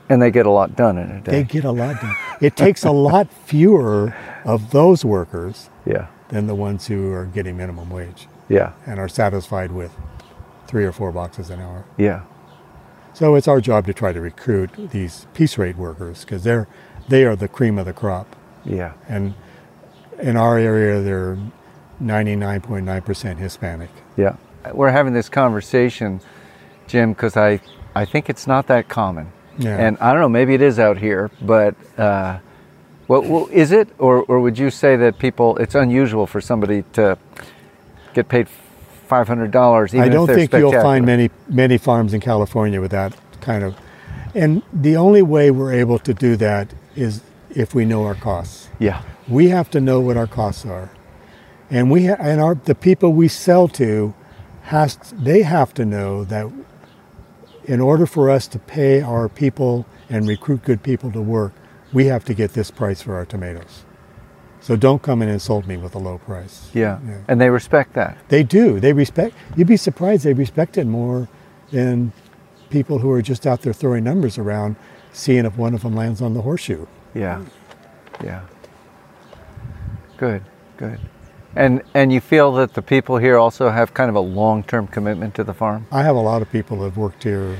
[0.09, 1.31] and they get a lot done in a day.
[1.31, 2.15] they get a lot done.
[2.41, 4.15] It takes a lot fewer
[4.45, 9.08] of those workers Yeah, than the ones who are getting minimum wage yeah, and are
[9.10, 9.91] satisfied with
[10.67, 11.86] three or four boxes an hour.
[11.97, 12.21] yeah,
[13.13, 16.67] So it's our job to try to recruit these piece rate workers because they're
[17.08, 18.36] they are the cream of the crop.
[18.65, 19.36] yeah, And
[20.19, 21.38] in our area, they're
[22.01, 23.89] 99.9% Hispanic.
[24.17, 24.36] yeah.
[24.73, 26.19] We're having this conversation,
[26.88, 27.60] Jim, because I
[27.93, 29.31] I think it's not that common.
[29.60, 29.77] Yeah.
[29.77, 32.39] And I don't know, maybe it is out here, but uh,
[33.08, 36.84] well, well, is it, or, or would you say that people, it's unusual for somebody
[36.93, 37.17] to
[38.15, 38.47] get paid
[39.08, 39.93] five hundred dollars?
[39.93, 43.75] I don't think you'll find many many farms in California with that kind of.
[44.34, 48.67] And the only way we're able to do that is if we know our costs.
[48.80, 50.89] Yeah, We have to know what our costs are,
[51.69, 54.13] and we ha- and our the people we sell to
[54.63, 56.51] has they have to know that
[57.65, 61.54] in order for us to pay our people and recruit good people to work,
[61.93, 63.86] we have to get this price for our tomatoes.
[64.65, 66.71] So don't come and insult me with a low price.
[66.73, 66.97] yeah,
[67.28, 68.17] and they respect that.
[68.30, 68.80] They do.
[68.80, 69.36] They respect.
[69.56, 71.28] You'd be surprised they respect it more
[71.69, 72.13] than
[72.71, 74.75] people who are just out there throwing numbers around,
[75.13, 76.88] seeing if one of them lands on the horseshoe.
[77.13, 77.45] Yeah,
[78.23, 78.41] yeah.
[80.17, 80.41] Good,
[80.78, 80.99] good.
[81.56, 85.36] And and you feel that the people here also have kind of a long-term commitment
[85.36, 85.86] to the farm.
[85.91, 87.56] I have a lot of people that have worked here.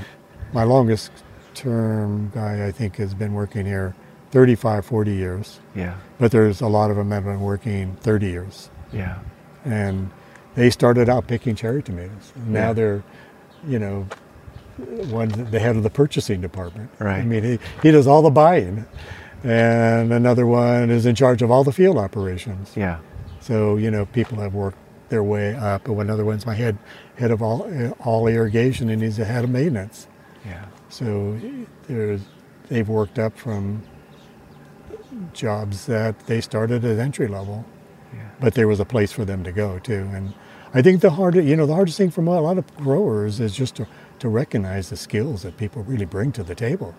[0.54, 1.12] My longest
[1.54, 3.94] term guy, I think, has been working here
[4.40, 5.60] 35, 40 years.
[5.74, 8.70] Yeah, But there's a lot of them that have been working 30 years.
[8.92, 9.20] yeah,
[9.64, 10.10] And
[10.56, 12.34] they started out picking cherry tomatoes.
[12.46, 12.74] Now Yeah.
[12.74, 13.04] they're,
[13.66, 14.08] you know,
[15.10, 16.90] one the head of the purchasing department.
[17.00, 17.20] Right.
[17.20, 18.86] I mean, he, he does all the buying.
[19.42, 22.74] And another one is in charge of all the field operations.
[22.76, 22.98] yeah,
[23.40, 25.88] So you know, people have worked their way up.
[25.88, 26.78] And another one's my head
[27.18, 27.62] head of all
[28.04, 30.08] all irrigation, and he's the head of maintenance.
[30.46, 31.40] yeah, So
[31.88, 32.20] there's
[32.68, 33.82] they've worked up from
[35.34, 37.66] jobs that they started at entry level,
[38.14, 40.10] yeah, but there was a place for them to go too.
[40.14, 40.34] And
[40.74, 43.56] I think the hard you know the hardest thing for a lot of growers is
[43.56, 43.88] just to
[44.20, 46.96] to recognize the skills that people really bring to the table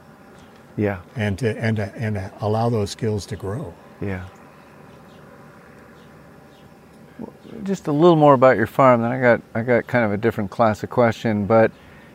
[0.77, 3.73] yeah, and to and to, and to allow those skills to grow.
[4.01, 4.27] yeah.
[7.63, 9.01] Just a little more about your farm.
[9.01, 11.71] Then I got I got kind of a different class of question, but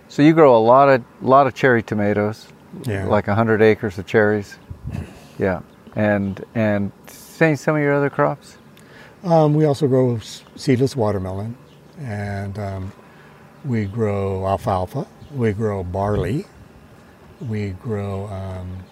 [0.07, 2.47] so you grow a lot of lot of cherry tomatoes,
[2.83, 3.07] Yeah.
[3.07, 4.57] like hundred acres of cherries.
[5.39, 5.61] Yeah,
[5.95, 8.57] and and say some of your other crops.
[9.23, 10.19] Um, we also grow
[10.55, 11.55] seedless watermelon,
[11.99, 12.91] and um,
[13.63, 15.07] we grow alfalfa.
[15.33, 16.45] We grow barley.
[17.39, 18.83] We grow um,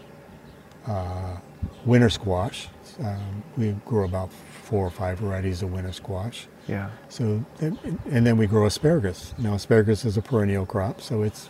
[0.88, 1.38] uh,
[1.86, 2.68] winter squash.
[3.00, 4.32] Um, we grow about
[4.64, 6.48] four or five varieties of winter squash.
[6.68, 9.34] Yeah, So, and then we grow asparagus.
[9.40, 11.50] Now, asparagus is a perennial crop, so it's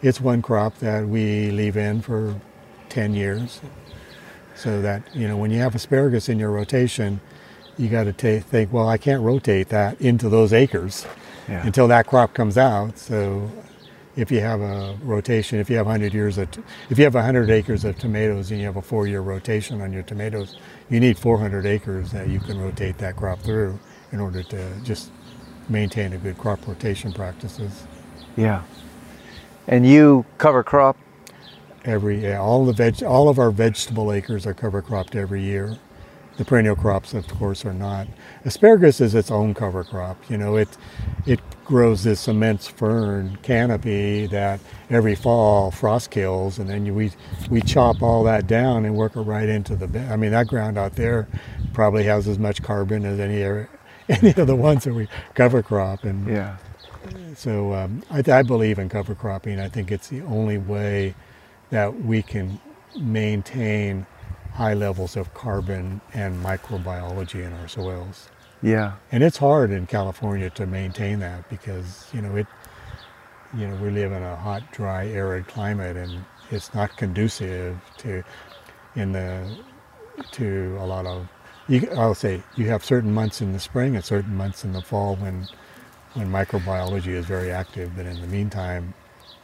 [0.00, 2.40] it's one crop that we leave in for
[2.88, 3.60] ten years.
[4.56, 7.20] So that you know, when you have asparagus in your rotation,
[7.78, 11.06] you got to ta think, well, I can't rotate that into those acres
[11.48, 12.98] yeah, until that crop comes out.
[12.98, 13.50] So,
[14.16, 16.48] if you have a rotation, if you have 100 years of,
[16.88, 20.02] if you have 100 acres of tomatoes and you have a four-year rotation on your
[20.02, 20.56] tomatoes,
[20.88, 23.78] you need 400 acres that you can rotate that crop through
[24.12, 25.10] in order to just
[25.68, 27.84] maintain a good crop rotation practices.
[28.36, 28.62] yeah.
[29.68, 30.96] And you cover crop.
[31.86, 35.78] Every all the veg, all of our vegetable acres are cover cropped every year.
[36.36, 38.08] The perennial crops, of course, are not.
[38.44, 40.18] Asparagus is its own cover crop.
[40.28, 40.68] You know, it
[41.24, 47.12] it grows this immense fern canopy that every fall frost kills, and then you, we
[47.48, 49.86] we chop all that down and work it right into the.
[49.86, 50.10] bed.
[50.12, 51.26] I mean, that ground out there
[51.72, 53.42] probably has as much carbon as any
[54.08, 56.56] any of the ones that we cover crop, and Yeah,
[57.34, 59.60] so um, I, I believe in cover cropping.
[59.60, 61.14] I think it's the only way
[61.70, 62.60] that we can
[62.96, 64.06] maintain
[64.52, 68.30] high levels of carbon and microbiology in our soils.
[68.62, 72.48] yeah, And it's hard in California to maintain that because you know it.
[73.56, 78.24] You know we live in a hot, dry, arid climate, and it's not conducive to
[78.96, 79.58] in the
[80.32, 81.28] to a lot of.
[81.68, 84.82] You, I'll say you have certain months in the spring and certain months in the
[84.82, 85.48] fall when
[86.14, 87.96] when microbiology is very active.
[87.96, 88.94] But in the meantime,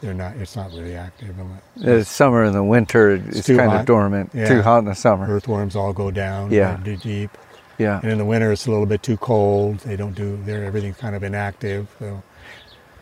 [0.03, 0.35] they're not.
[0.35, 1.33] It's not really active.
[1.77, 3.79] The summer and the winter, it's, too kind hot.
[3.79, 4.31] of dormant.
[4.33, 4.49] Yeah.
[4.49, 5.25] Too hot in the summer.
[5.27, 6.51] Earthworms all go down.
[6.51, 6.77] Yeah.
[6.83, 7.31] they deep.
[7.77, 8.01] Yeah.
[8.03, 9.79] And in the winter, it's a little bit too cold.
[9.79, 10.37] They don't do.
[10.43, 11.87] They're everything's kind of inactive.
[11.99, 12.21] So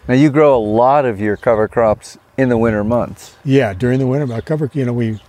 [0.08, 3.36] Now you grow a lot of your cover crops in the winter months.
[3.44, 4.70] yeah, during the winter, cover.
[4.74, 5.20] You know, we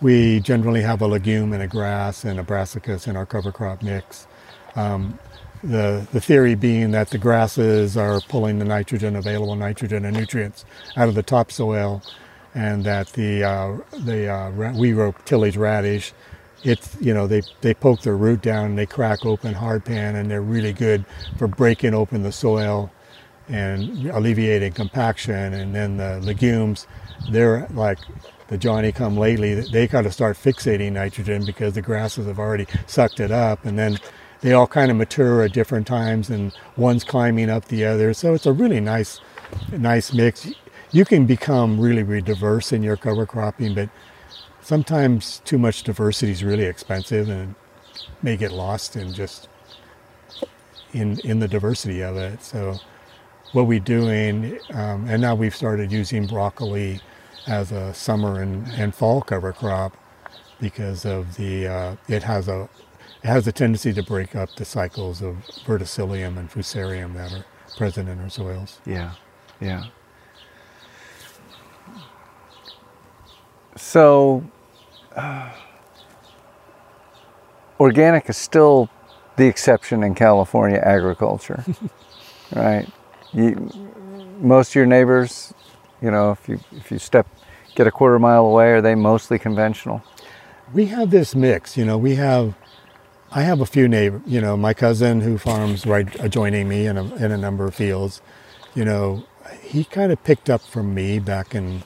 [0.00, 3.80] we generally have a legume and a grass and a brassicas in our cover crop
[3.82, 4.26] mix.
[4.74, 5.18] Um,
[5.62, 10.64] the the theory being that the grasses are pulling the nitrogen, available nitrogen and nutrients
[10.96, 12.02] out of the topsoil,
[12.54, 16.12] and that the uh, the uh, ra- we grow tillage radish.
[16.64, 20.16] It's you know they they poke their root down and they crack open hard pan
[20.16, 21.04] and they're really good
[21.38, 22.90] for breaking open the soil
[23.48, 25.54] and alleviating compaction.
[25.54, 26.86] And then the legumes,
[27.30, 27.98] they're like
[28.48, 29.54] the Johnny come lately.
[29.54, 33.78] They got to start fixating nitrogen because the grasses have already sucked it up, and
[33.78, 33.98] then
[34.42, 38.12] they all kind of mature at different times, and one's climbing up the other.
[38.12, 39.20] So it's a really nice,
[39.70, 40.48] nice mix.
[40.90, 43.88] You can become really, really diverse in your cover cropping, but
[44.60, 47.54] sometimes too much diversity is really expensive and
[48.22, 49.48] may get lost in just
[50.92, 52.42] in in the diversity of it.
[52.42, 52.78] So
[53.52, 57.00] what we're doing, um, and now we've started using broccoli
[57.46, 59.96] as a summer and, and fall cover crop
[60.60, 62.68] because of the uh, it has a
[63.22, 67.44] it has a tendency to break up the cycles of verticillium and fusarium that are
[67.76, 68.80] present in our soils.
[68.84, 69.12] Yeah.
[69.60, 69.84] Yeah.
[73.76, 74.44] So,
[75.14, 75.50] uh,
[77.80, 78.90] organic is still
[79.36, 81.64] the exception in California agriculture,
[82.54, 82.86] right?
[83.32, 83.70] You,
[84.40, 85.54] most of your neighbors,
[86.02, 87.26] you know, if you if you step
[87.74, 90.02] get a quarter mile away, are they mostly conventional?
[90.72, 91.98] We have this mix, you know.
[91.98, 92.54] We have,
[93.34, 96.98] I have a few neighbors, you know, my cousin who farms right adjoining me in
[96.98, 98.20] a, in a number of fields,
[98.74, 99.24] you know,
[99.62, 101.82] he kind of picked up from me back in,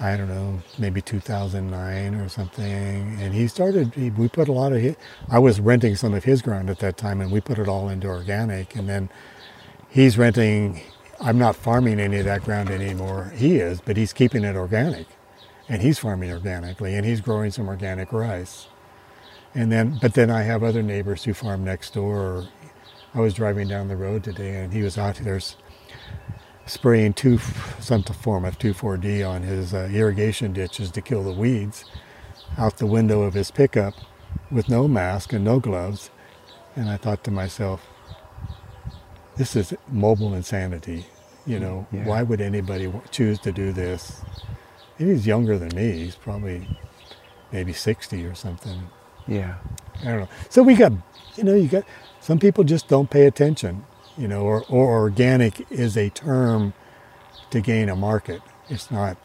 [0.00, 3.92] I don't know, maybe 2009 or something, and he started.
[3.94, 4.96] He, we put a lot of his.
[5.28, 7.90] I was renting some of his ground at that time, and we put it all
[7.90, 9.10] into organic, and then
[9.90, 10.80] he's renting.
[11.20, 13.30] I'm not farming any of that ground anymore.
[13.36, 15.06] He is, but he's keeping it organic
[15.68, 18.66] and he's farming organically and he's growing some organic rice.
[19.54, 22.48] And then, but then I have other neighbors who farm next door.
[23.14, 25.40] I was driving down the road today and he was out there
[26.66, 27.38] spraying two,
[27.80, 31.84] some form of 2,4-D on his uh, irrigation ditches to kill the weeds
[32.58, 33.94] out the window of his pickup
[34.50, 36.10] with no mask and no gloves.
[36.76, 37.84] And I thought to myself,
[39.36, 41.06] this is mobile insanity.
[41.46, 42.04] You know, Yeah.
[42.04, 44.20] why would anybody choose to do this?
[44.98, 45.92] And he's younger than me.
[46.04, 46.68] He's probably
[47.50, 48.88] maybe 60 or something.
[49.30, 49.54] Yeah.
[50.00, 50.28] I don't know.
[50.50, 50.92] So we got,
[51.36, 51.84] you know, you got
[52.20, 53.84] some people just don't pay attention,
[54.18, 56.74] you know, or, or organic is a term
[57.50, 58.42] to gain a market.
[58.68, 59.16] It's not,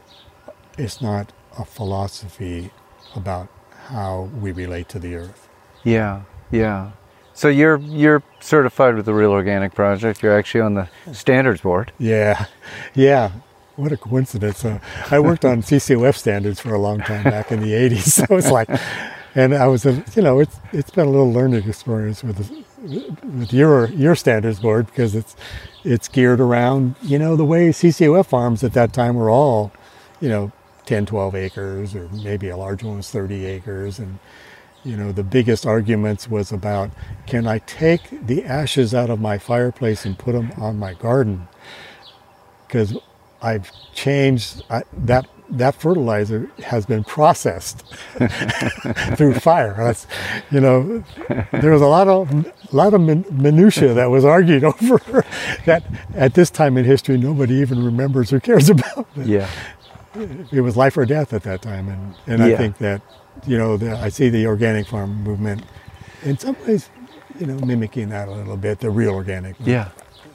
[0.77, 2.71] it's not a philosophy
[3.15, 3.49] about
[3.87, 5.49] how we relate to the earth.
[5.83, 6.91] Yeah, yeah.
[7.33, 10.23] So you're you're certified with the Real Organic Project.
[10.23, 11.91] You're actually on the standards board.
[11.99, 12.45] Yeah,
[12.93, 13.31] yeah.
[13.75, 14.63] What a coincidence.
[14.63, 14.79] Uh,
[15.11, 18.25] I worked on CCOF standards for a long time back in the 80s.
[18.27, 18.69] So it's like,
[19.35, 22.49] and I was, you know, it's it's been a little learning experience with
[22.81, 25.35] with your your standards board because it's
[25.83, 29.73] it's geared around, you know, the way CCOF farms at that time were all,
[30.21, 30.51] you know,
[30.85, 34.19] 10, 12 acres, or maybe a large one was 30 acres, and
[34.85, 36.91] you know, the biggest arguments was about
[37.27, 41.47] can I take the ashes out of my fireplace and put them on my garden?
[42.67, 42.95] Because
[43.41, 47.85] I've changed I, that that fertilizer has been processed
[49.15, 49.75] through fire.
[49.77, 50.07] That's,
[50.51, 51.03] you know,
[51.51, 55.25] there was a lot of a lot of min- minutia that was argued over
[55.65, 55.83] that
[56.15, 59.07] at this time in history nobody even remembers or cares about.
[59.15, 59.49] But Yeah,
[60.51, 63.01] it was life or death at that time, and and I think that
[63.45, 65.63] you know the, I see the organic farm movement
[66.23, 66.89] in some ways,
[67.39, 69.89] you know, mimicking that a little bit, the real organic yeah,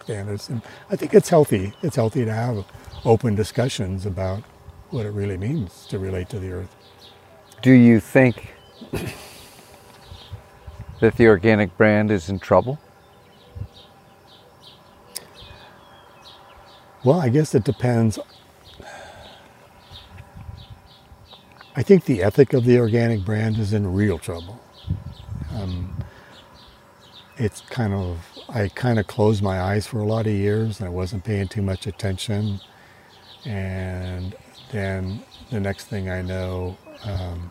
[0.04, 1.72] standards, and I think it's healthy.
[1.82, 2.64] It's healthy to have
[3.04, 4.44] open discussions about
[4.90, 6.74] what it really means to relate to the earth.
[7.62, 8.54] Do you think
[11.00, 12.78] that the organic brand is in trouble?
[17.02, 18.18] Well, I guess it depends.
[21.74, 24.60] I think the ethic of the organic brand is in real trouble.
[25.54, 26.04] Um,
[27.38, 30.86] it's kind of, I kind of closed my eyes for a lot of years and
[30.86, 32.60] I wasn't paying too much attention.
[33.46, 34.34] And
[34.72, 37.50] then the next thing I know, um,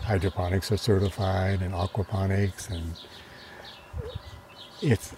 [0.00, 2.92] hydroponics are certified and aquaponics and
[4.82, 5.14] it's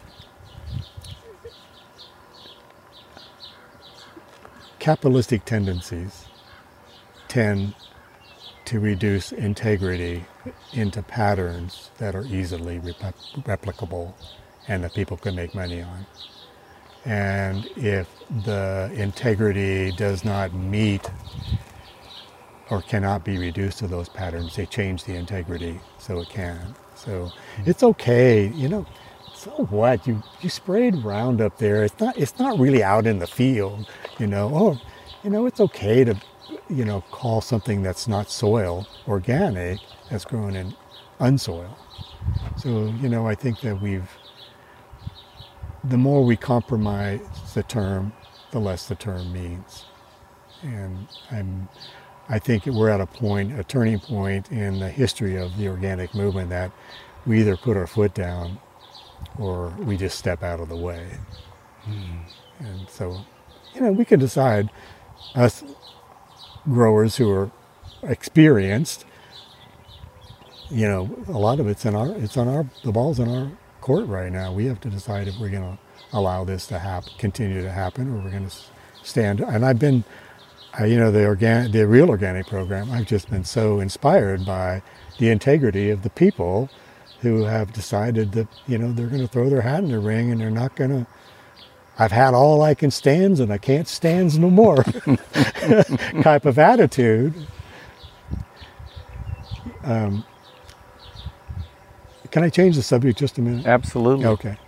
[4.78, 6.26] capitalistic tendencies
[7.26, 7.74] tend
[8.64, 10.24] to reduce integrity
[10.72, 14.14] into patterns that are easily rep- replicable
[14.68, 16.06] and that people can make money on.
[17.06, 18.08] And if
[18.44, 21.10] the integrity does not meet
[22.68, 26.74] or cannot be reduced to those patterns, they change the integrity so it can.
[26.94, 27.70] So hmm.
[27.70, 28.86] it's okay, you know.
[29.34, 30.06] So what?
[30.06, 31.84] You you sprayed Roundup there.
[31.84, 33.88] It's not it's not really out in the field,
[34.18, 34.50] you know.
[34.52, 34.80] Oh,
[35.22, 36.16] you know, it's okay to
[36.68, 39.78] you know, call something that's not soil organic
[40.10, 40.74] that's grown in
[41.20, 41.76] unsoil.
[42.56, 44.08] So, you know, I think that we've
[45.88, 47.20] the more we compromise
[47.54, 48.12] the term,
[48.50, 49.84] the less the term means.
[50.62, 51.68] And I'm
[52.28, 56.14] I think we're at a point, a turning point in the history of the organic
[56.14, 56.72] movement that
[57.24, 58.58] we either put our foot down
[59.38, 61.06] or we just step out of the way.
[61.88, 62.18] Mm.
[62.58, 63.20] And so,
[63.74, 64.70] you know, we can decide,
[65.34, 65.62] us
[66.64, 67.50] growers who are
[68.02, 69.04] experienced,
[70.68, 73.52] you know, a lot of it's in our, it's on our, the ball's in our
[73.86, 74.52] court right now.
[74.52, 75.78] We have to decide if we're going to
[76.12, 78.56] allow this to continue to happen, or we're going to
[79.04, 79.38] stand.
[79.38, 80.02] And I've been,
[80.80, 82.90] uh, you know, the organic, the real organic program.
[82.90, 84.82] I've just been so inspired by
[85.18, 86.68] the integrity of the people
[87.20, 90.32] who have decided that you know they're going to throw their hat in the ring
[90.32, 91.06] and they're not going to.
[91.96, 94.82] I've had all I can stands and I can't stands no more
[96.22, 97.34] type of attitude.
[99.84, 100.24] Um,
[102.36, 103.64] can I change the subject just a minute?
[103.64, 104.26] Absolutely.
[104.26, 104.58] Okay.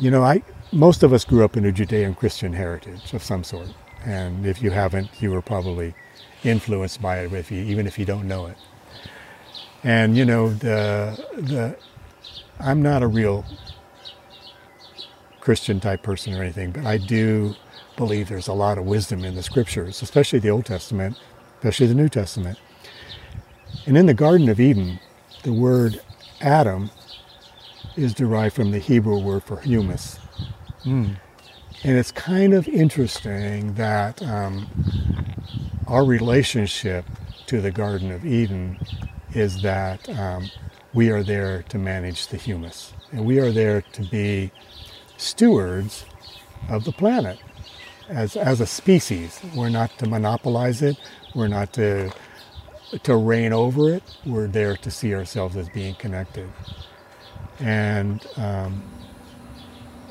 [0.00, 0.42] You know, I
[0.72, 3.68] most of us grew up in a Judean Christian heritage of some sort.
[4.04, 5.94] And if you haven't, you were probably
[6.42, 8.56] influenced by it, if you, even if you don't know it.
[9.84, 11.76] And you know, the the
[12.58, 13.44] I'm not a real
[15.38, 17.54] Christian type person or anything, but I do
[17.96, 21.16] believe there's a lot of wisdom in the scriptures, especially the Old Testament,
[21.58, 22.58] especially the New Testament.
[23.86, 24.98] And in the Garden of Eden,
[25.44, 26.00] the word
[26.40, 26.90] Adam
[27.96, 30.18] is derived from the Hebrew word for humus.
[30.84, 31.16] Mm.
[31.82, 34.68] And it's kind of interesting that um,
[35.86, 37.04] our relationship
[37.46, 38.78] to the Garden of Eden
[39.32, 40.50] is that um,
[40.92, 42.92] we are there to manage the humus.
[43.12, 44.50] And we are there to be
[45.16, 46.04] stewards
[46.68, 47.38] of the planet
[48.08, 49.40] as, as a species.
[49.54, 50.96] We're not to monopolize it.
[51.34, 52.12] We're not to,
[53.02, 54.02] to reign over it.
[54.26, 56.50] We're there to see ourselves as being connected.
[57.58, 58.82] And um,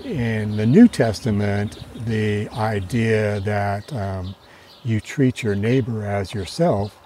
[0.04, 4.36] in the New Testament, the idea that um,
[4.84, 6.98] you treat your neighbor as yourself,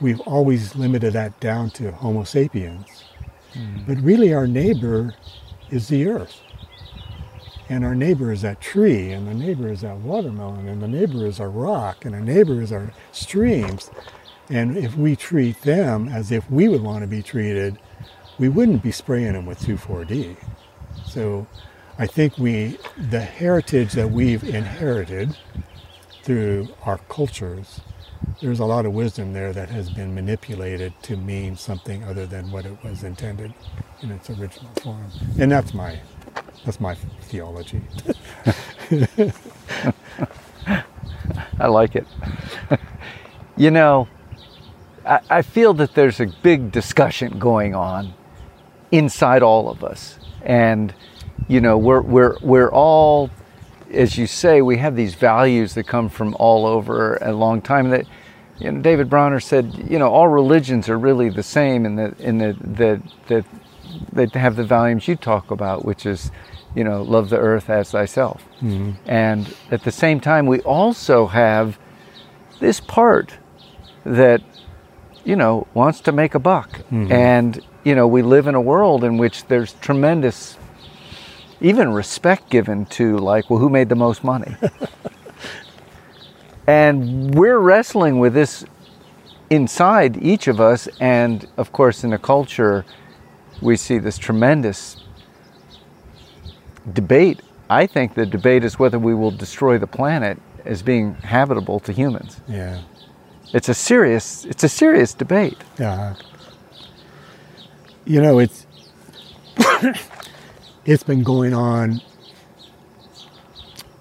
[0.00, 3.04] we've always limited that down to Homo sapiens.
[3.54, 3.86] Mm.
[3.86, 5.14] But really, our neighbor
[5.70, 6.40] is the earth.
[7.68, 11.26] And our neighbor is that tree, and the neighbor is that watermelon, and the neighbor
[11.26, 13.90] is our rock, and our neighbor is our streams.
[14.52, 17.78] And if we treat them as if we would want to be treated,
[18.38, 20.36] we wouldn't be spraying them with 2,4-D.
[21.06, 21.46] So
[21.98, 25.34] I think we, the heritage that we've inherited
[26.22, 27.80] through our cultures,
[28.42, 32.50] there's a lot of wisdom there that has been manipulated to mean something other than
[32.50, 33.54] what it was intended
[34.02, 35.06] in its original form.
[35.38, 35.98] And that's my,
[36.66, 37.80] that's my theology.
[41.58, 42.06] I like it.
[43.56, 44.08] you know,
[45.04, 48.14] I, I feel that there's a big discussion going on
[48.90, 50.18] inside all of us.
[50.42, 50.94] And
[51.48, 53.30] you know, we're, we're, we're all,
[53.90, 57.90] as you say, we have these values that come from all over a long time
[57.90, 58.06] that,
[58.58, 62.14] you know, David Bronner said, you know, all religions are really the same in the,
[62.18, 63.44] in the, the, the,
[64.12, 66.30] they have the values you talk about, which is,
[66.74, 68.44] you know, love the earth as thyself.
[68.60, 68.92] Mm-hmm.
[69.06, 71.78] And at the same time, we also have
[72.60, 73.34] this part
[74.04, 74.42] that,
[75.24, 76.70] you know, wants to make a buck.
[76.70, 77.12] Mm-hmm.
[77.12, 80.56] And, you know, we live in a world in which there's tremendous
[81.62, 84.56] even respect given to like, well, who made the most money?
[86.66, 88.64] and we're wrestling with this
[89.48, 92.84] inside each of us, and of course, in a culture,
[93.60, 94.96] we see this tremendous
[96.92, 97.40] debate.
[97.70, 101.92] I think the debate is whether we will destroy the planet as being habitable to
[101.92, 102.40] humans.
[102.48, 102.80] Yeah.
[103.52, 105.58] It's a serious it's a serious debate.
[105.78, 106.14] Yeah.
[108.04, 108.66] You know, it's
[110.84, 112.00] it's been going on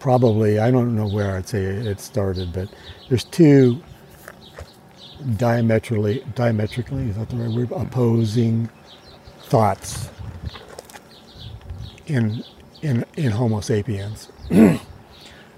[0.01, 2.67] probably, I don't know where I'd say it started, but
[3.07, 3.81] there's two
[5.37, 8.67] diametrically, diametrically, is that the right word, opposing
[9.43, 10.09] thoughts
[12.07, 12.43] in,
[12.81, 14.29] in, in Homo sapiens.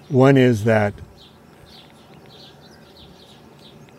[0.09, 0.93] One is that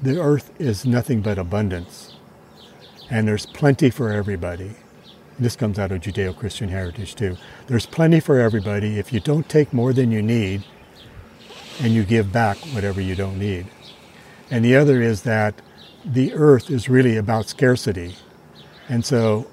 [0.04, 2.14] the earth is nothing but abundance,
[3.08, 4.72] and there's plenty for everybody.
[5.38, 7.38] This comes out of Judeo Christian heritage too.
[7.68, 10.62] There's plenty for everybody if you don't take more than you need
[11.80, 13.66] and you give back whatever you don't need.
[14.50, 15.54] And the other is that
[16.04, 18.14] the earth is really about scarcity.
[18.90, 19.46] And so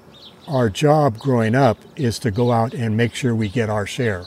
[0.46, 4.26] our job growing up is to go out and make sure we get our share,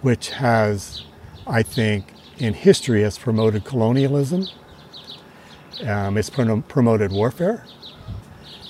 [0.00, 1.04] which has,
[1.46, 4.46] I think, in history has promoted colonialism.
[5.86, 7.64] Um, it's promoted warfare.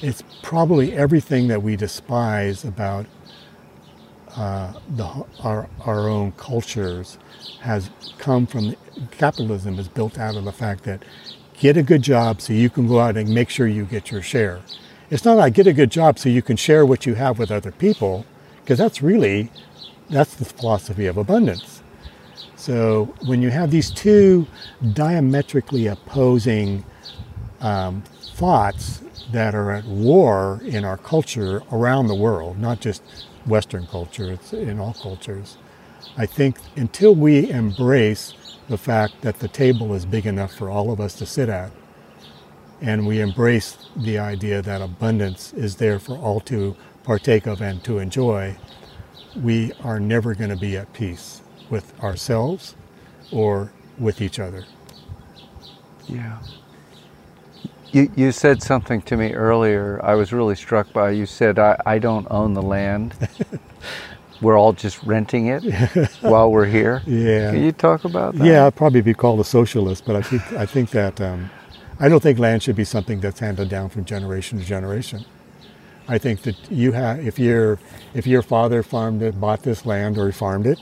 [0.03, 3.07] It's probably everything that we despise about
[4.37, 5.05] uh, the,
[5.43, 7.19] our, our own cultures
[7.61, 8.77] has come from
[9.11, 11.03] capitalism is built out of the fact that
[11.59, 14.23] get a good job so you can go out and make sure you get your
[14.23, 14.61] share.
[15.11, 17.51] It's not like get a good job so you can share what you have with
[17.51, 18.27] other people,
[18.61, 19.51] because that's really
[20.11, 21.83] that's the philosophy of abundance.
[22.57, 24.47] So when you have these two
[24.93, 26.85] diametrically opposing
[27.61, 28.03] um,
[28.35, 29.03] thoughts
[29.33, 33.03] that are at war in our culture around the world, not just
[33.47, 35.57] Western culture, it's in all cultures.
[36.17, 38.35] I think until we embrace
[38.69, 41.73] the fact that the table is big enough for all of us to sit at,
[42.81, 47.83] and we embrace the idea that abundance is there for all to partake of and
[47.85, 48.57] to enjoy,
[49.37, 52.75] we are never going to be at peace with ourselves
[53.33, 54.65] or with each other.
[56.07, 56.39] Yeah.
[57.93, 61.11] You, you said something to me earlier I was really struck by.
[61.11, 63.15] You said, I, I don't own the land.
[64.43, 65.65] we're all just renting it
[66.21, 67.03] while we're here.
[67.07, 67.53] Yeah.
[67.53, 68.47] Can you talk about that?
[68.47, 71.51] Yeah, I'd probably be called a socialist, but I think, I think that um,
[71.99, 75.25] I don't think land should be something that's handed down from generation to generation.
[76.09, 77.79] I think that you have, if your
[78.15, 80.79] if your father farmed it, bought this land, or he farmed it,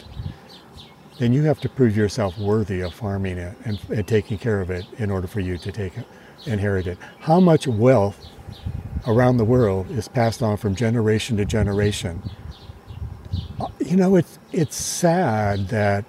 [1.19, 4.71] then you have to prove yourself worthy of farming it and, and taking care of
[4.71, 5.95] it in order for you to take
[6.47, 6.99] it, inherit it.
[7.21, 8.27] How much wealth
[9.07, 12.23] around the world is passed on from generation to generation?
[13.61, 16.05] Uh, you know, it's it's sad that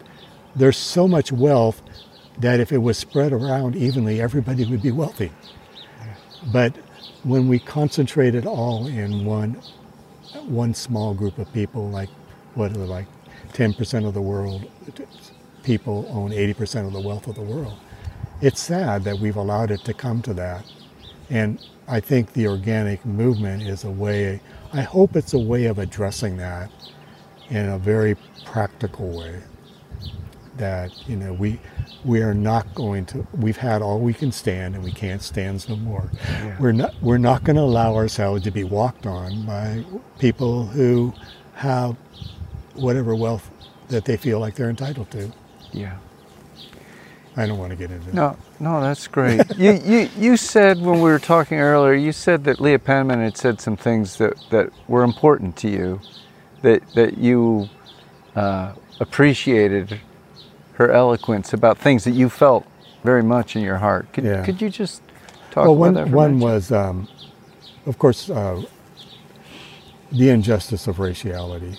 [0.55, 1.81] there's so much wealth
[2.39, 5.31] that if it was spread around evenly, everybody would be wealthy.
[6.51, 6.75] But
[7.23, 9.61] when we concentrate it all in one
[10.45, 12.09] one small group of people, like
[12.53, 13.07] what are like
[13.53, 14.67] 10% of the world
[15.63, 17.77] people own 80% of the wealth of the world.
[18.41, 20.65] It's sad that we've allowed it to come to that.
[21.29, 24.41] And I think the organic movement is a way,
[24.73, 26.69] I hope it's a way of addressing that
[27.49, 28.15] in a very
[28.45, 29.41] practical way
[30.57, 31.59] that you know we
[32.03, 35.67] we are not going to we've had all we can stand and we can't stand
[35.69, 36.57] no more yeah.
[36.59, 39.85] we're not we're not going to allow ourselves to be walked on by
[40.19, 41.13] people who
[41.53, 41.95] have
[42.73, 43.49] whatever wealth
[43.89, 45.31] that they feel like they're entitled to
[45.71, 45.97] yeah
[47.37, 49.41] I don't want to get into no, No, that's great.
[49.57, 53.37] you, you, you said when we were talking earlier, you said that Leah Penniman had
[53.37, 56.01] said some things that, that were important to you,
[56.63, 57.69] that, that you
[58.35, 60.01] uh, appreciated
[60.73, 62.65] her eloquence about things that you felt
[63.03, 64.11] very much in your heart.
[64.13, 64.43] Could, yeah.
[64.43, 65.03] could you just
[65.51, 66.09] talk well, about one, that?
[66.09, 67.07] one was, um,
[67.85, 68.63] of course, uh,
[70.11, 71.77] the injustice of raciality,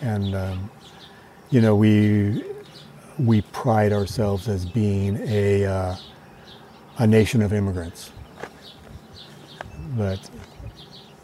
[0.00, 0.70] and um,
[1.50, 2.44] you know we
[3.18, 5.96] we pride ourselves as being a uh,
[6.98, 8.10] a nation of immigrants,
[9.96, 10.30] but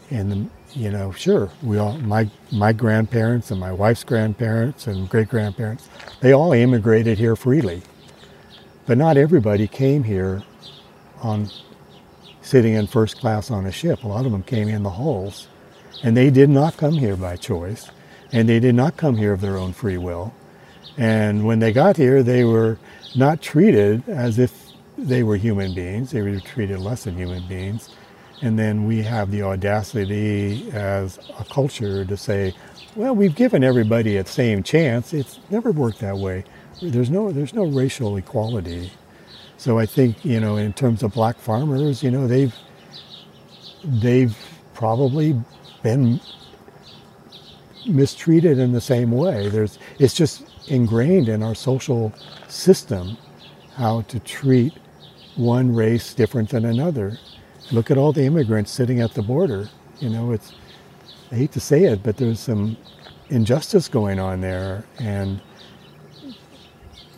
[0.09, 5.29] the you know, sure, we all my my grandparents and my wife's grandparents and great
[5.29, 5.87] grandparents,
[6.19, 7.81] they all immigrated here freely.
[8.85, 10.43] But not everybody came here
[11.21, 11.49] on
[12.41, 14.03] sitting in first class on a ship.
[14.03, 15.47] A lot of them came in the hulls.
[16.03, 17.89] And they did not come here by choice.
[18.31, 20.33] And they did not come here of their own free will.
[20.97, 22.77] And when they got here, they were
[23.15, 26.11] not treated as if they were human beings.
[26.11, 27.89] They were treated less than human beings.
[28.41, 32.53] And then we have the audacity as a culture to say,
[32.95, 35.13] well, we've given everybody a same chance.
[35.13, 36.45] It's never worked that way.
[36.81, 38.91] There's no, there's no racial equality.
[39.57, 42.53] So I think, you know, in terms of black farmers, you know, they've,
[43.83, 44.37] they've
[44.73, 45.41] probably
[45.83, 46.19] been
[47.87, 49.49] mistreated in the same way.
[49.49, 52.13] There's, it's just ingrained in our social
[52.47, 53.17] system
[53.75, 54.73] how to treat
[55.35, 57.19] one race different than another.
[57.71, 59.69] Look at all the immigrants sitting at the border.
[59.99, 60.53] You know, it's,
[61.31, 62.77] I hate to say it, but there's some
[63.29, 64.85] injustice going on there.
[64.99, 65.41] And,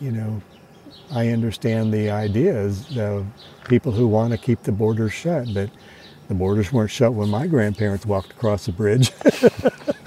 [0.00, 0.42] you know,
[1.10, 3.26] I understand the ideas of
[3.68, 5.70] people who want to keep the borders shut, but
[6.28, 9.10] the borders weren't shut when my grandparents walked across the bridge.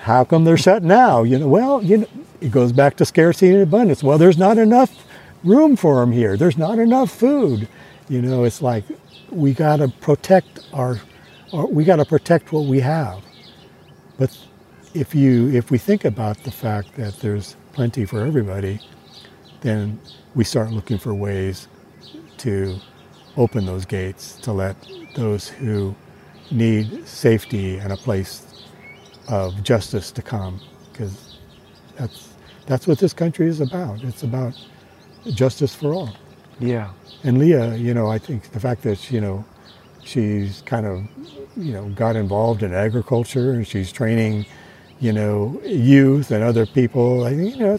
[0.00, 1.22] How come they're shut now?
[1.22, 2.06] You know, well, you know,
[2.44, 4.02] it goes back to scarcity and abundance.
[4.02, 5.06] Well, there's not enough
[5.44, 6.36] room for them here.
[6.36, 7.68] There's not enough food.
[8.08, 8.84] You know, it's like
[9.30, 11.00] we got to protect our,
[11.52, 13.22] we got to protect what we have.
[14.18, 14.36] But
[14.92, 18.78] if you if we think about the fact that there's plenty for everybody,
[19.62, 19.98] then
[20.34, 21.66] we start looking for ways
[22.38, 22.78] to
[23.38, 24.76] open those gates to let
[25.16, 25.96] those who
[26.50, 28.64] need safety and a place
[29.28, 30.60] of justice to come
[30.92, 31.38] because
[31.96, 32.33] that's
[32.66, 34.02] that's what this country is about.
[34.02, 34.54] It's about
[35.32, 36.16] justice for all.
[36.60, 36.90] Yeah.
[37.22, 39.44] And Leah, you know, I think the fact that you know
[40.04, 41.04] she's kind of
[41.56, 44.46] you know got involved in agriculture and she's training
[45.00, 47.24] you know youth and other people.
[47.24, 47.78] I think you know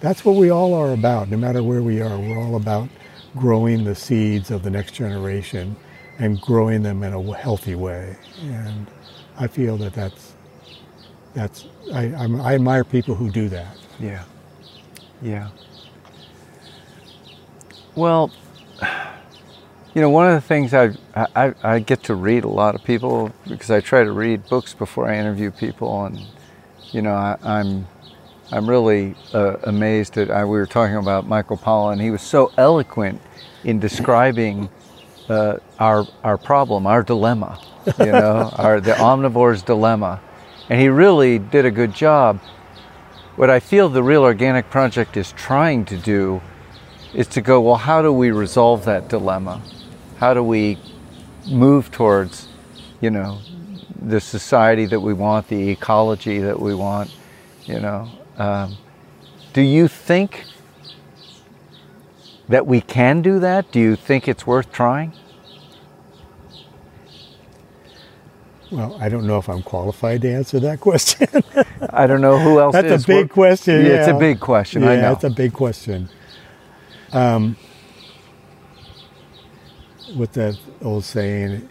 [0.00, 1.28] that's what we all are about.
[1.30, 2.88] No matter where we are, we're all about
[3.36, 5.76] growing the seeds of the next generation
[6.18, 8.16] and growing them in a healthy way.
[8.42, 8.86] And
[9.38, 10.34] I feel that that's
[11.34, 13.76] that's I, I'm, I admire people who do that.
[14.00, 14.24] Yeah.
[15.22, 15.48] Yeah.
[17.94, 18.30] Well,
[19.94, 22.84] you know, one of the things I, I, I get to read a lot of
[22.84, 26.20] people because I try to read books before I interview people, and
[26.92, 27.86] you know, I, I'm
[28.52, 30.30] I'm really uh, amazed at.
[30.30, 32.00] I, we were talking about Michael Pollan.
[32.00, 33.20] He was so eloquent
[33.64, 34.70] in describing
[35.28, 37.60] uh, our our problem, our dilemma.
[37.98, 40.20] You know, our the omnivore's dilemma,
[40.68, 42.40] and he really did a good job.
[43.40, 46.42] What I feel the Real Organic Project is trying to do
[47.14, 49.62] is to go, well, how do we resolve that dilemma?
[50.18, 50.76] How do we
[51.48, 52.48] move towards,
[53.00, 53.38] you know,
[53.98, 57.16] the society that we want, the ecology that we want,
[57.64, 58.10] you know?
[58.36, 58.76] Um,
[59.54, 60.44] do you think
[62.50, 63.72] that we can do that?
[63.72, 65.14] Do you think it's worth trying?
[68.70, 71.26] Well, I don't know if I'm qualified to answer that question.
[71.90, 73.04] I don't know who else That's is.
[73.04, 73.84] a big We're- question.
[73.84, 74.82] Yeah, it's a big question.
[74.82, 75.02] Yeah, I know.
[75.02, 76.08] that's a big question.
[77.12, 77.56] Um,
[80.16, 81.68] with that old saying,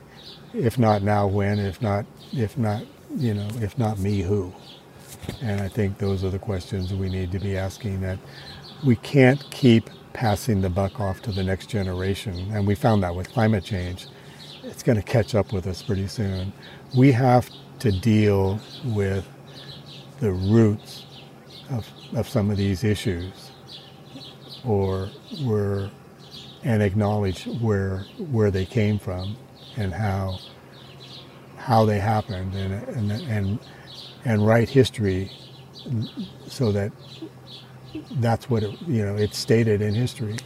[0.53, 1.59] if not now, when?
[1.59, 2.83] If not, if not,
[3.15, 4.53] you know, if not me, who?
[5.41, 8.01] And I think those are the questions we need to be asking.
[8.01, 8.19] That
[8.83, 13.15] we can't keep passing the buck off to the next generation, and we found that
[13.15, 14.07] with climate change,
[14.63, 16.51] it's going to catch up with us pretty soon.
[16.95, 19.27] We have to deal with
[20.19, 21.05] the roots
[21.71, 23.51] of, of some of these issues
[24.65, 25.09] or
[26.63, 29.37] and acknowledge where where they came from
[29.77, 30.39] and how
[31.57, 33.59] how they happened and and and,
[34.25, 35.31] and write history
[36.47, 36.91] so that
[38.19, 40.37] that's what it, you know it's stated in history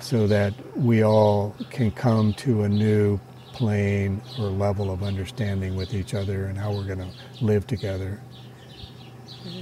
[0.00, 3.20] so that we all can come to a new
[3.54, 8.20] plane or level of understanding with each other and how we're going to live together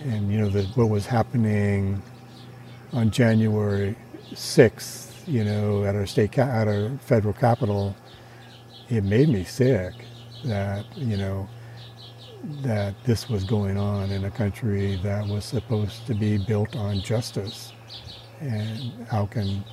[0.04, 2.02] and you know the, what was happening
[2.92, 3.96] on January
[4.32, 7.96] 6th, you know, at our state, at our federal capital,
[8.88, 9.94] it made me sick
[10.44, 11.48] that, you know,
[12.62, 17.00] that this was going on in a country that was supposed to be built on
[17.00, 17.72] justice.
[18.40, 19.64] And how can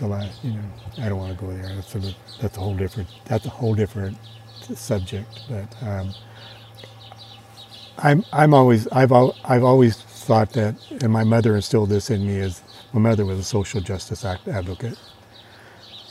[0.00, 0.62] the last, you know,
[0.98, 1.74] I don't want to go there.
[1.76, 2.00] That's a,
[2.40, 4.18] that's a whole different, that's a whole different
[4.74, 5.28] subject.
[5.48, 6.14] But um,
[7.98, 12.26] I'm, I'm always, I've, al- I've always thought that, and my mother instilled this in
[12.26, 14.98] me, is my mother was a social justice act advocate,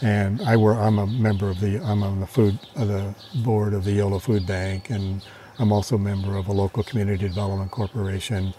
[0.02, 3.74] and I were, I'm a member of the, I'm on the food, of the board
[3.74, 5.22] of the Yolo Food Bank, and
[5.60, 8.54] I'm also a member of a local community development corporation.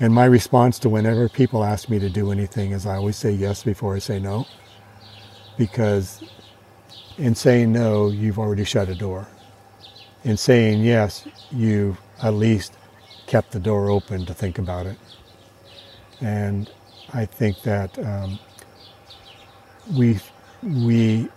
[0.00, 3.32] And my response to whenever people ask me to do anything is I always say
[3.32, 4.46] yes before I say no,
[5.58, 6.22] because
[7.18, 9.28] in saying no, you've already shut a door.
[10.24, 12.74] In saying yes, you've at least
[13.26, 14.98] kept the door open to think about it.
[16.20, 16.70] And
[17.12, 18.38] I think that um,
[19.96, 20.18] we
[20.62, 21.28] we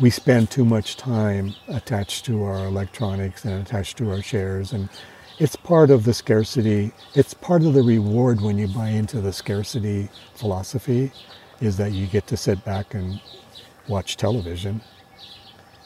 [0.00, 4.88] we spend too much time attached to our electronics and attached to our shares and
[5.38, 9.32] it's part of the scarcity it's part of the reward when you buy into the
[9.32, 11.12] scarcity philosophy
[11.60, 13.20] is that you get to sit back and
[13.88, 14.80] watch television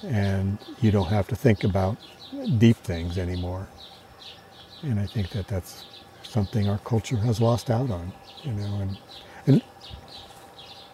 [0.05, 1.97] and you don't have to think about
[2.59, 3.69] deep things anymore
[4.83, 5.85] and I think that that's
[6.23, 8.13] something our culture has lost out on,
[8.43, 8.99] you know, and
[9.47, 9.63] and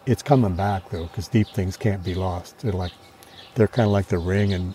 [0.07, 2.59] it's coming back though, because deep things can't be lost.
[2.61, 2.93] They're like
[3.55, 4.75] they're kind of like the ring and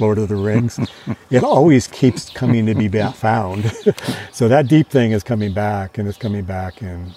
[0.00, 0.80] Lord of the Rings.
[1.30, 3.72] it always keeps coming to be found.
[4.32, 7.12] so that deep thing is coming back, and it's coming back in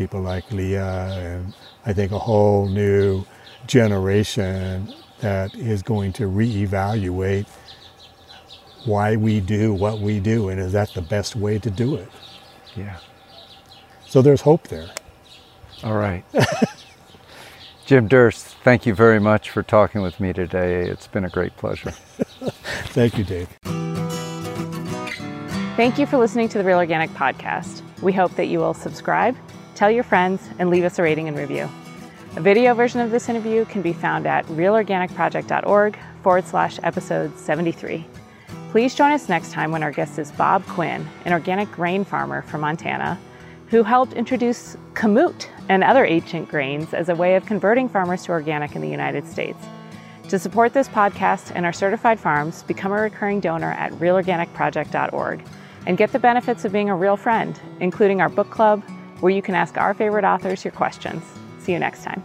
[0.00, 1.52] people like Leah, and
[1.84, 3.22] I think a whole new
[3.66, 4.90] generation
[5.20, 7.46] that is going to reevaluate
[8.86, 12.08] why we do what we do and is that the best way to do it
[12.74, 12.96] Yeah.
[14.06, 14.88] so there's hope there
[15.84, 16.24] All right.
[17.84, 20.88] Jim Durst, thank you very much for talking with me today.
[20.88, 21.90] It's been a great pleasure.
[22.94, 23.48] Thank you, Dave.
[25.76, 27.82] Thank you for listening to the Real Organic Podcast.
[28.00, 29.36] We hope that you will subscribe,
[29.80, 31.66] tell your friends, and leave us a rating and review.
[32.36, 38.04] A video version of this interview can be found at realorganicproject.org forward slash episode 73.
[38.72, 42.42] Please join us next time when our guest is Bob Quinn, an organic grain farmer
[42.42, 43.18] from Montana,
[43.68, 48.32] who helped introduce kamut and other ancient grains as a way of converting farmers to
[48.32, 49.64] organic in the United States.
[50.28, 55.42] To support this podcast and our certified farms, become a recurring donor at realorganicproject.org
[55.86, 58.82] and get the benefits of being a real friend, including our book club,
[59.20, 61.22] where you can ask our favorite authors your questions.
[61.60, 62.22] See you next time.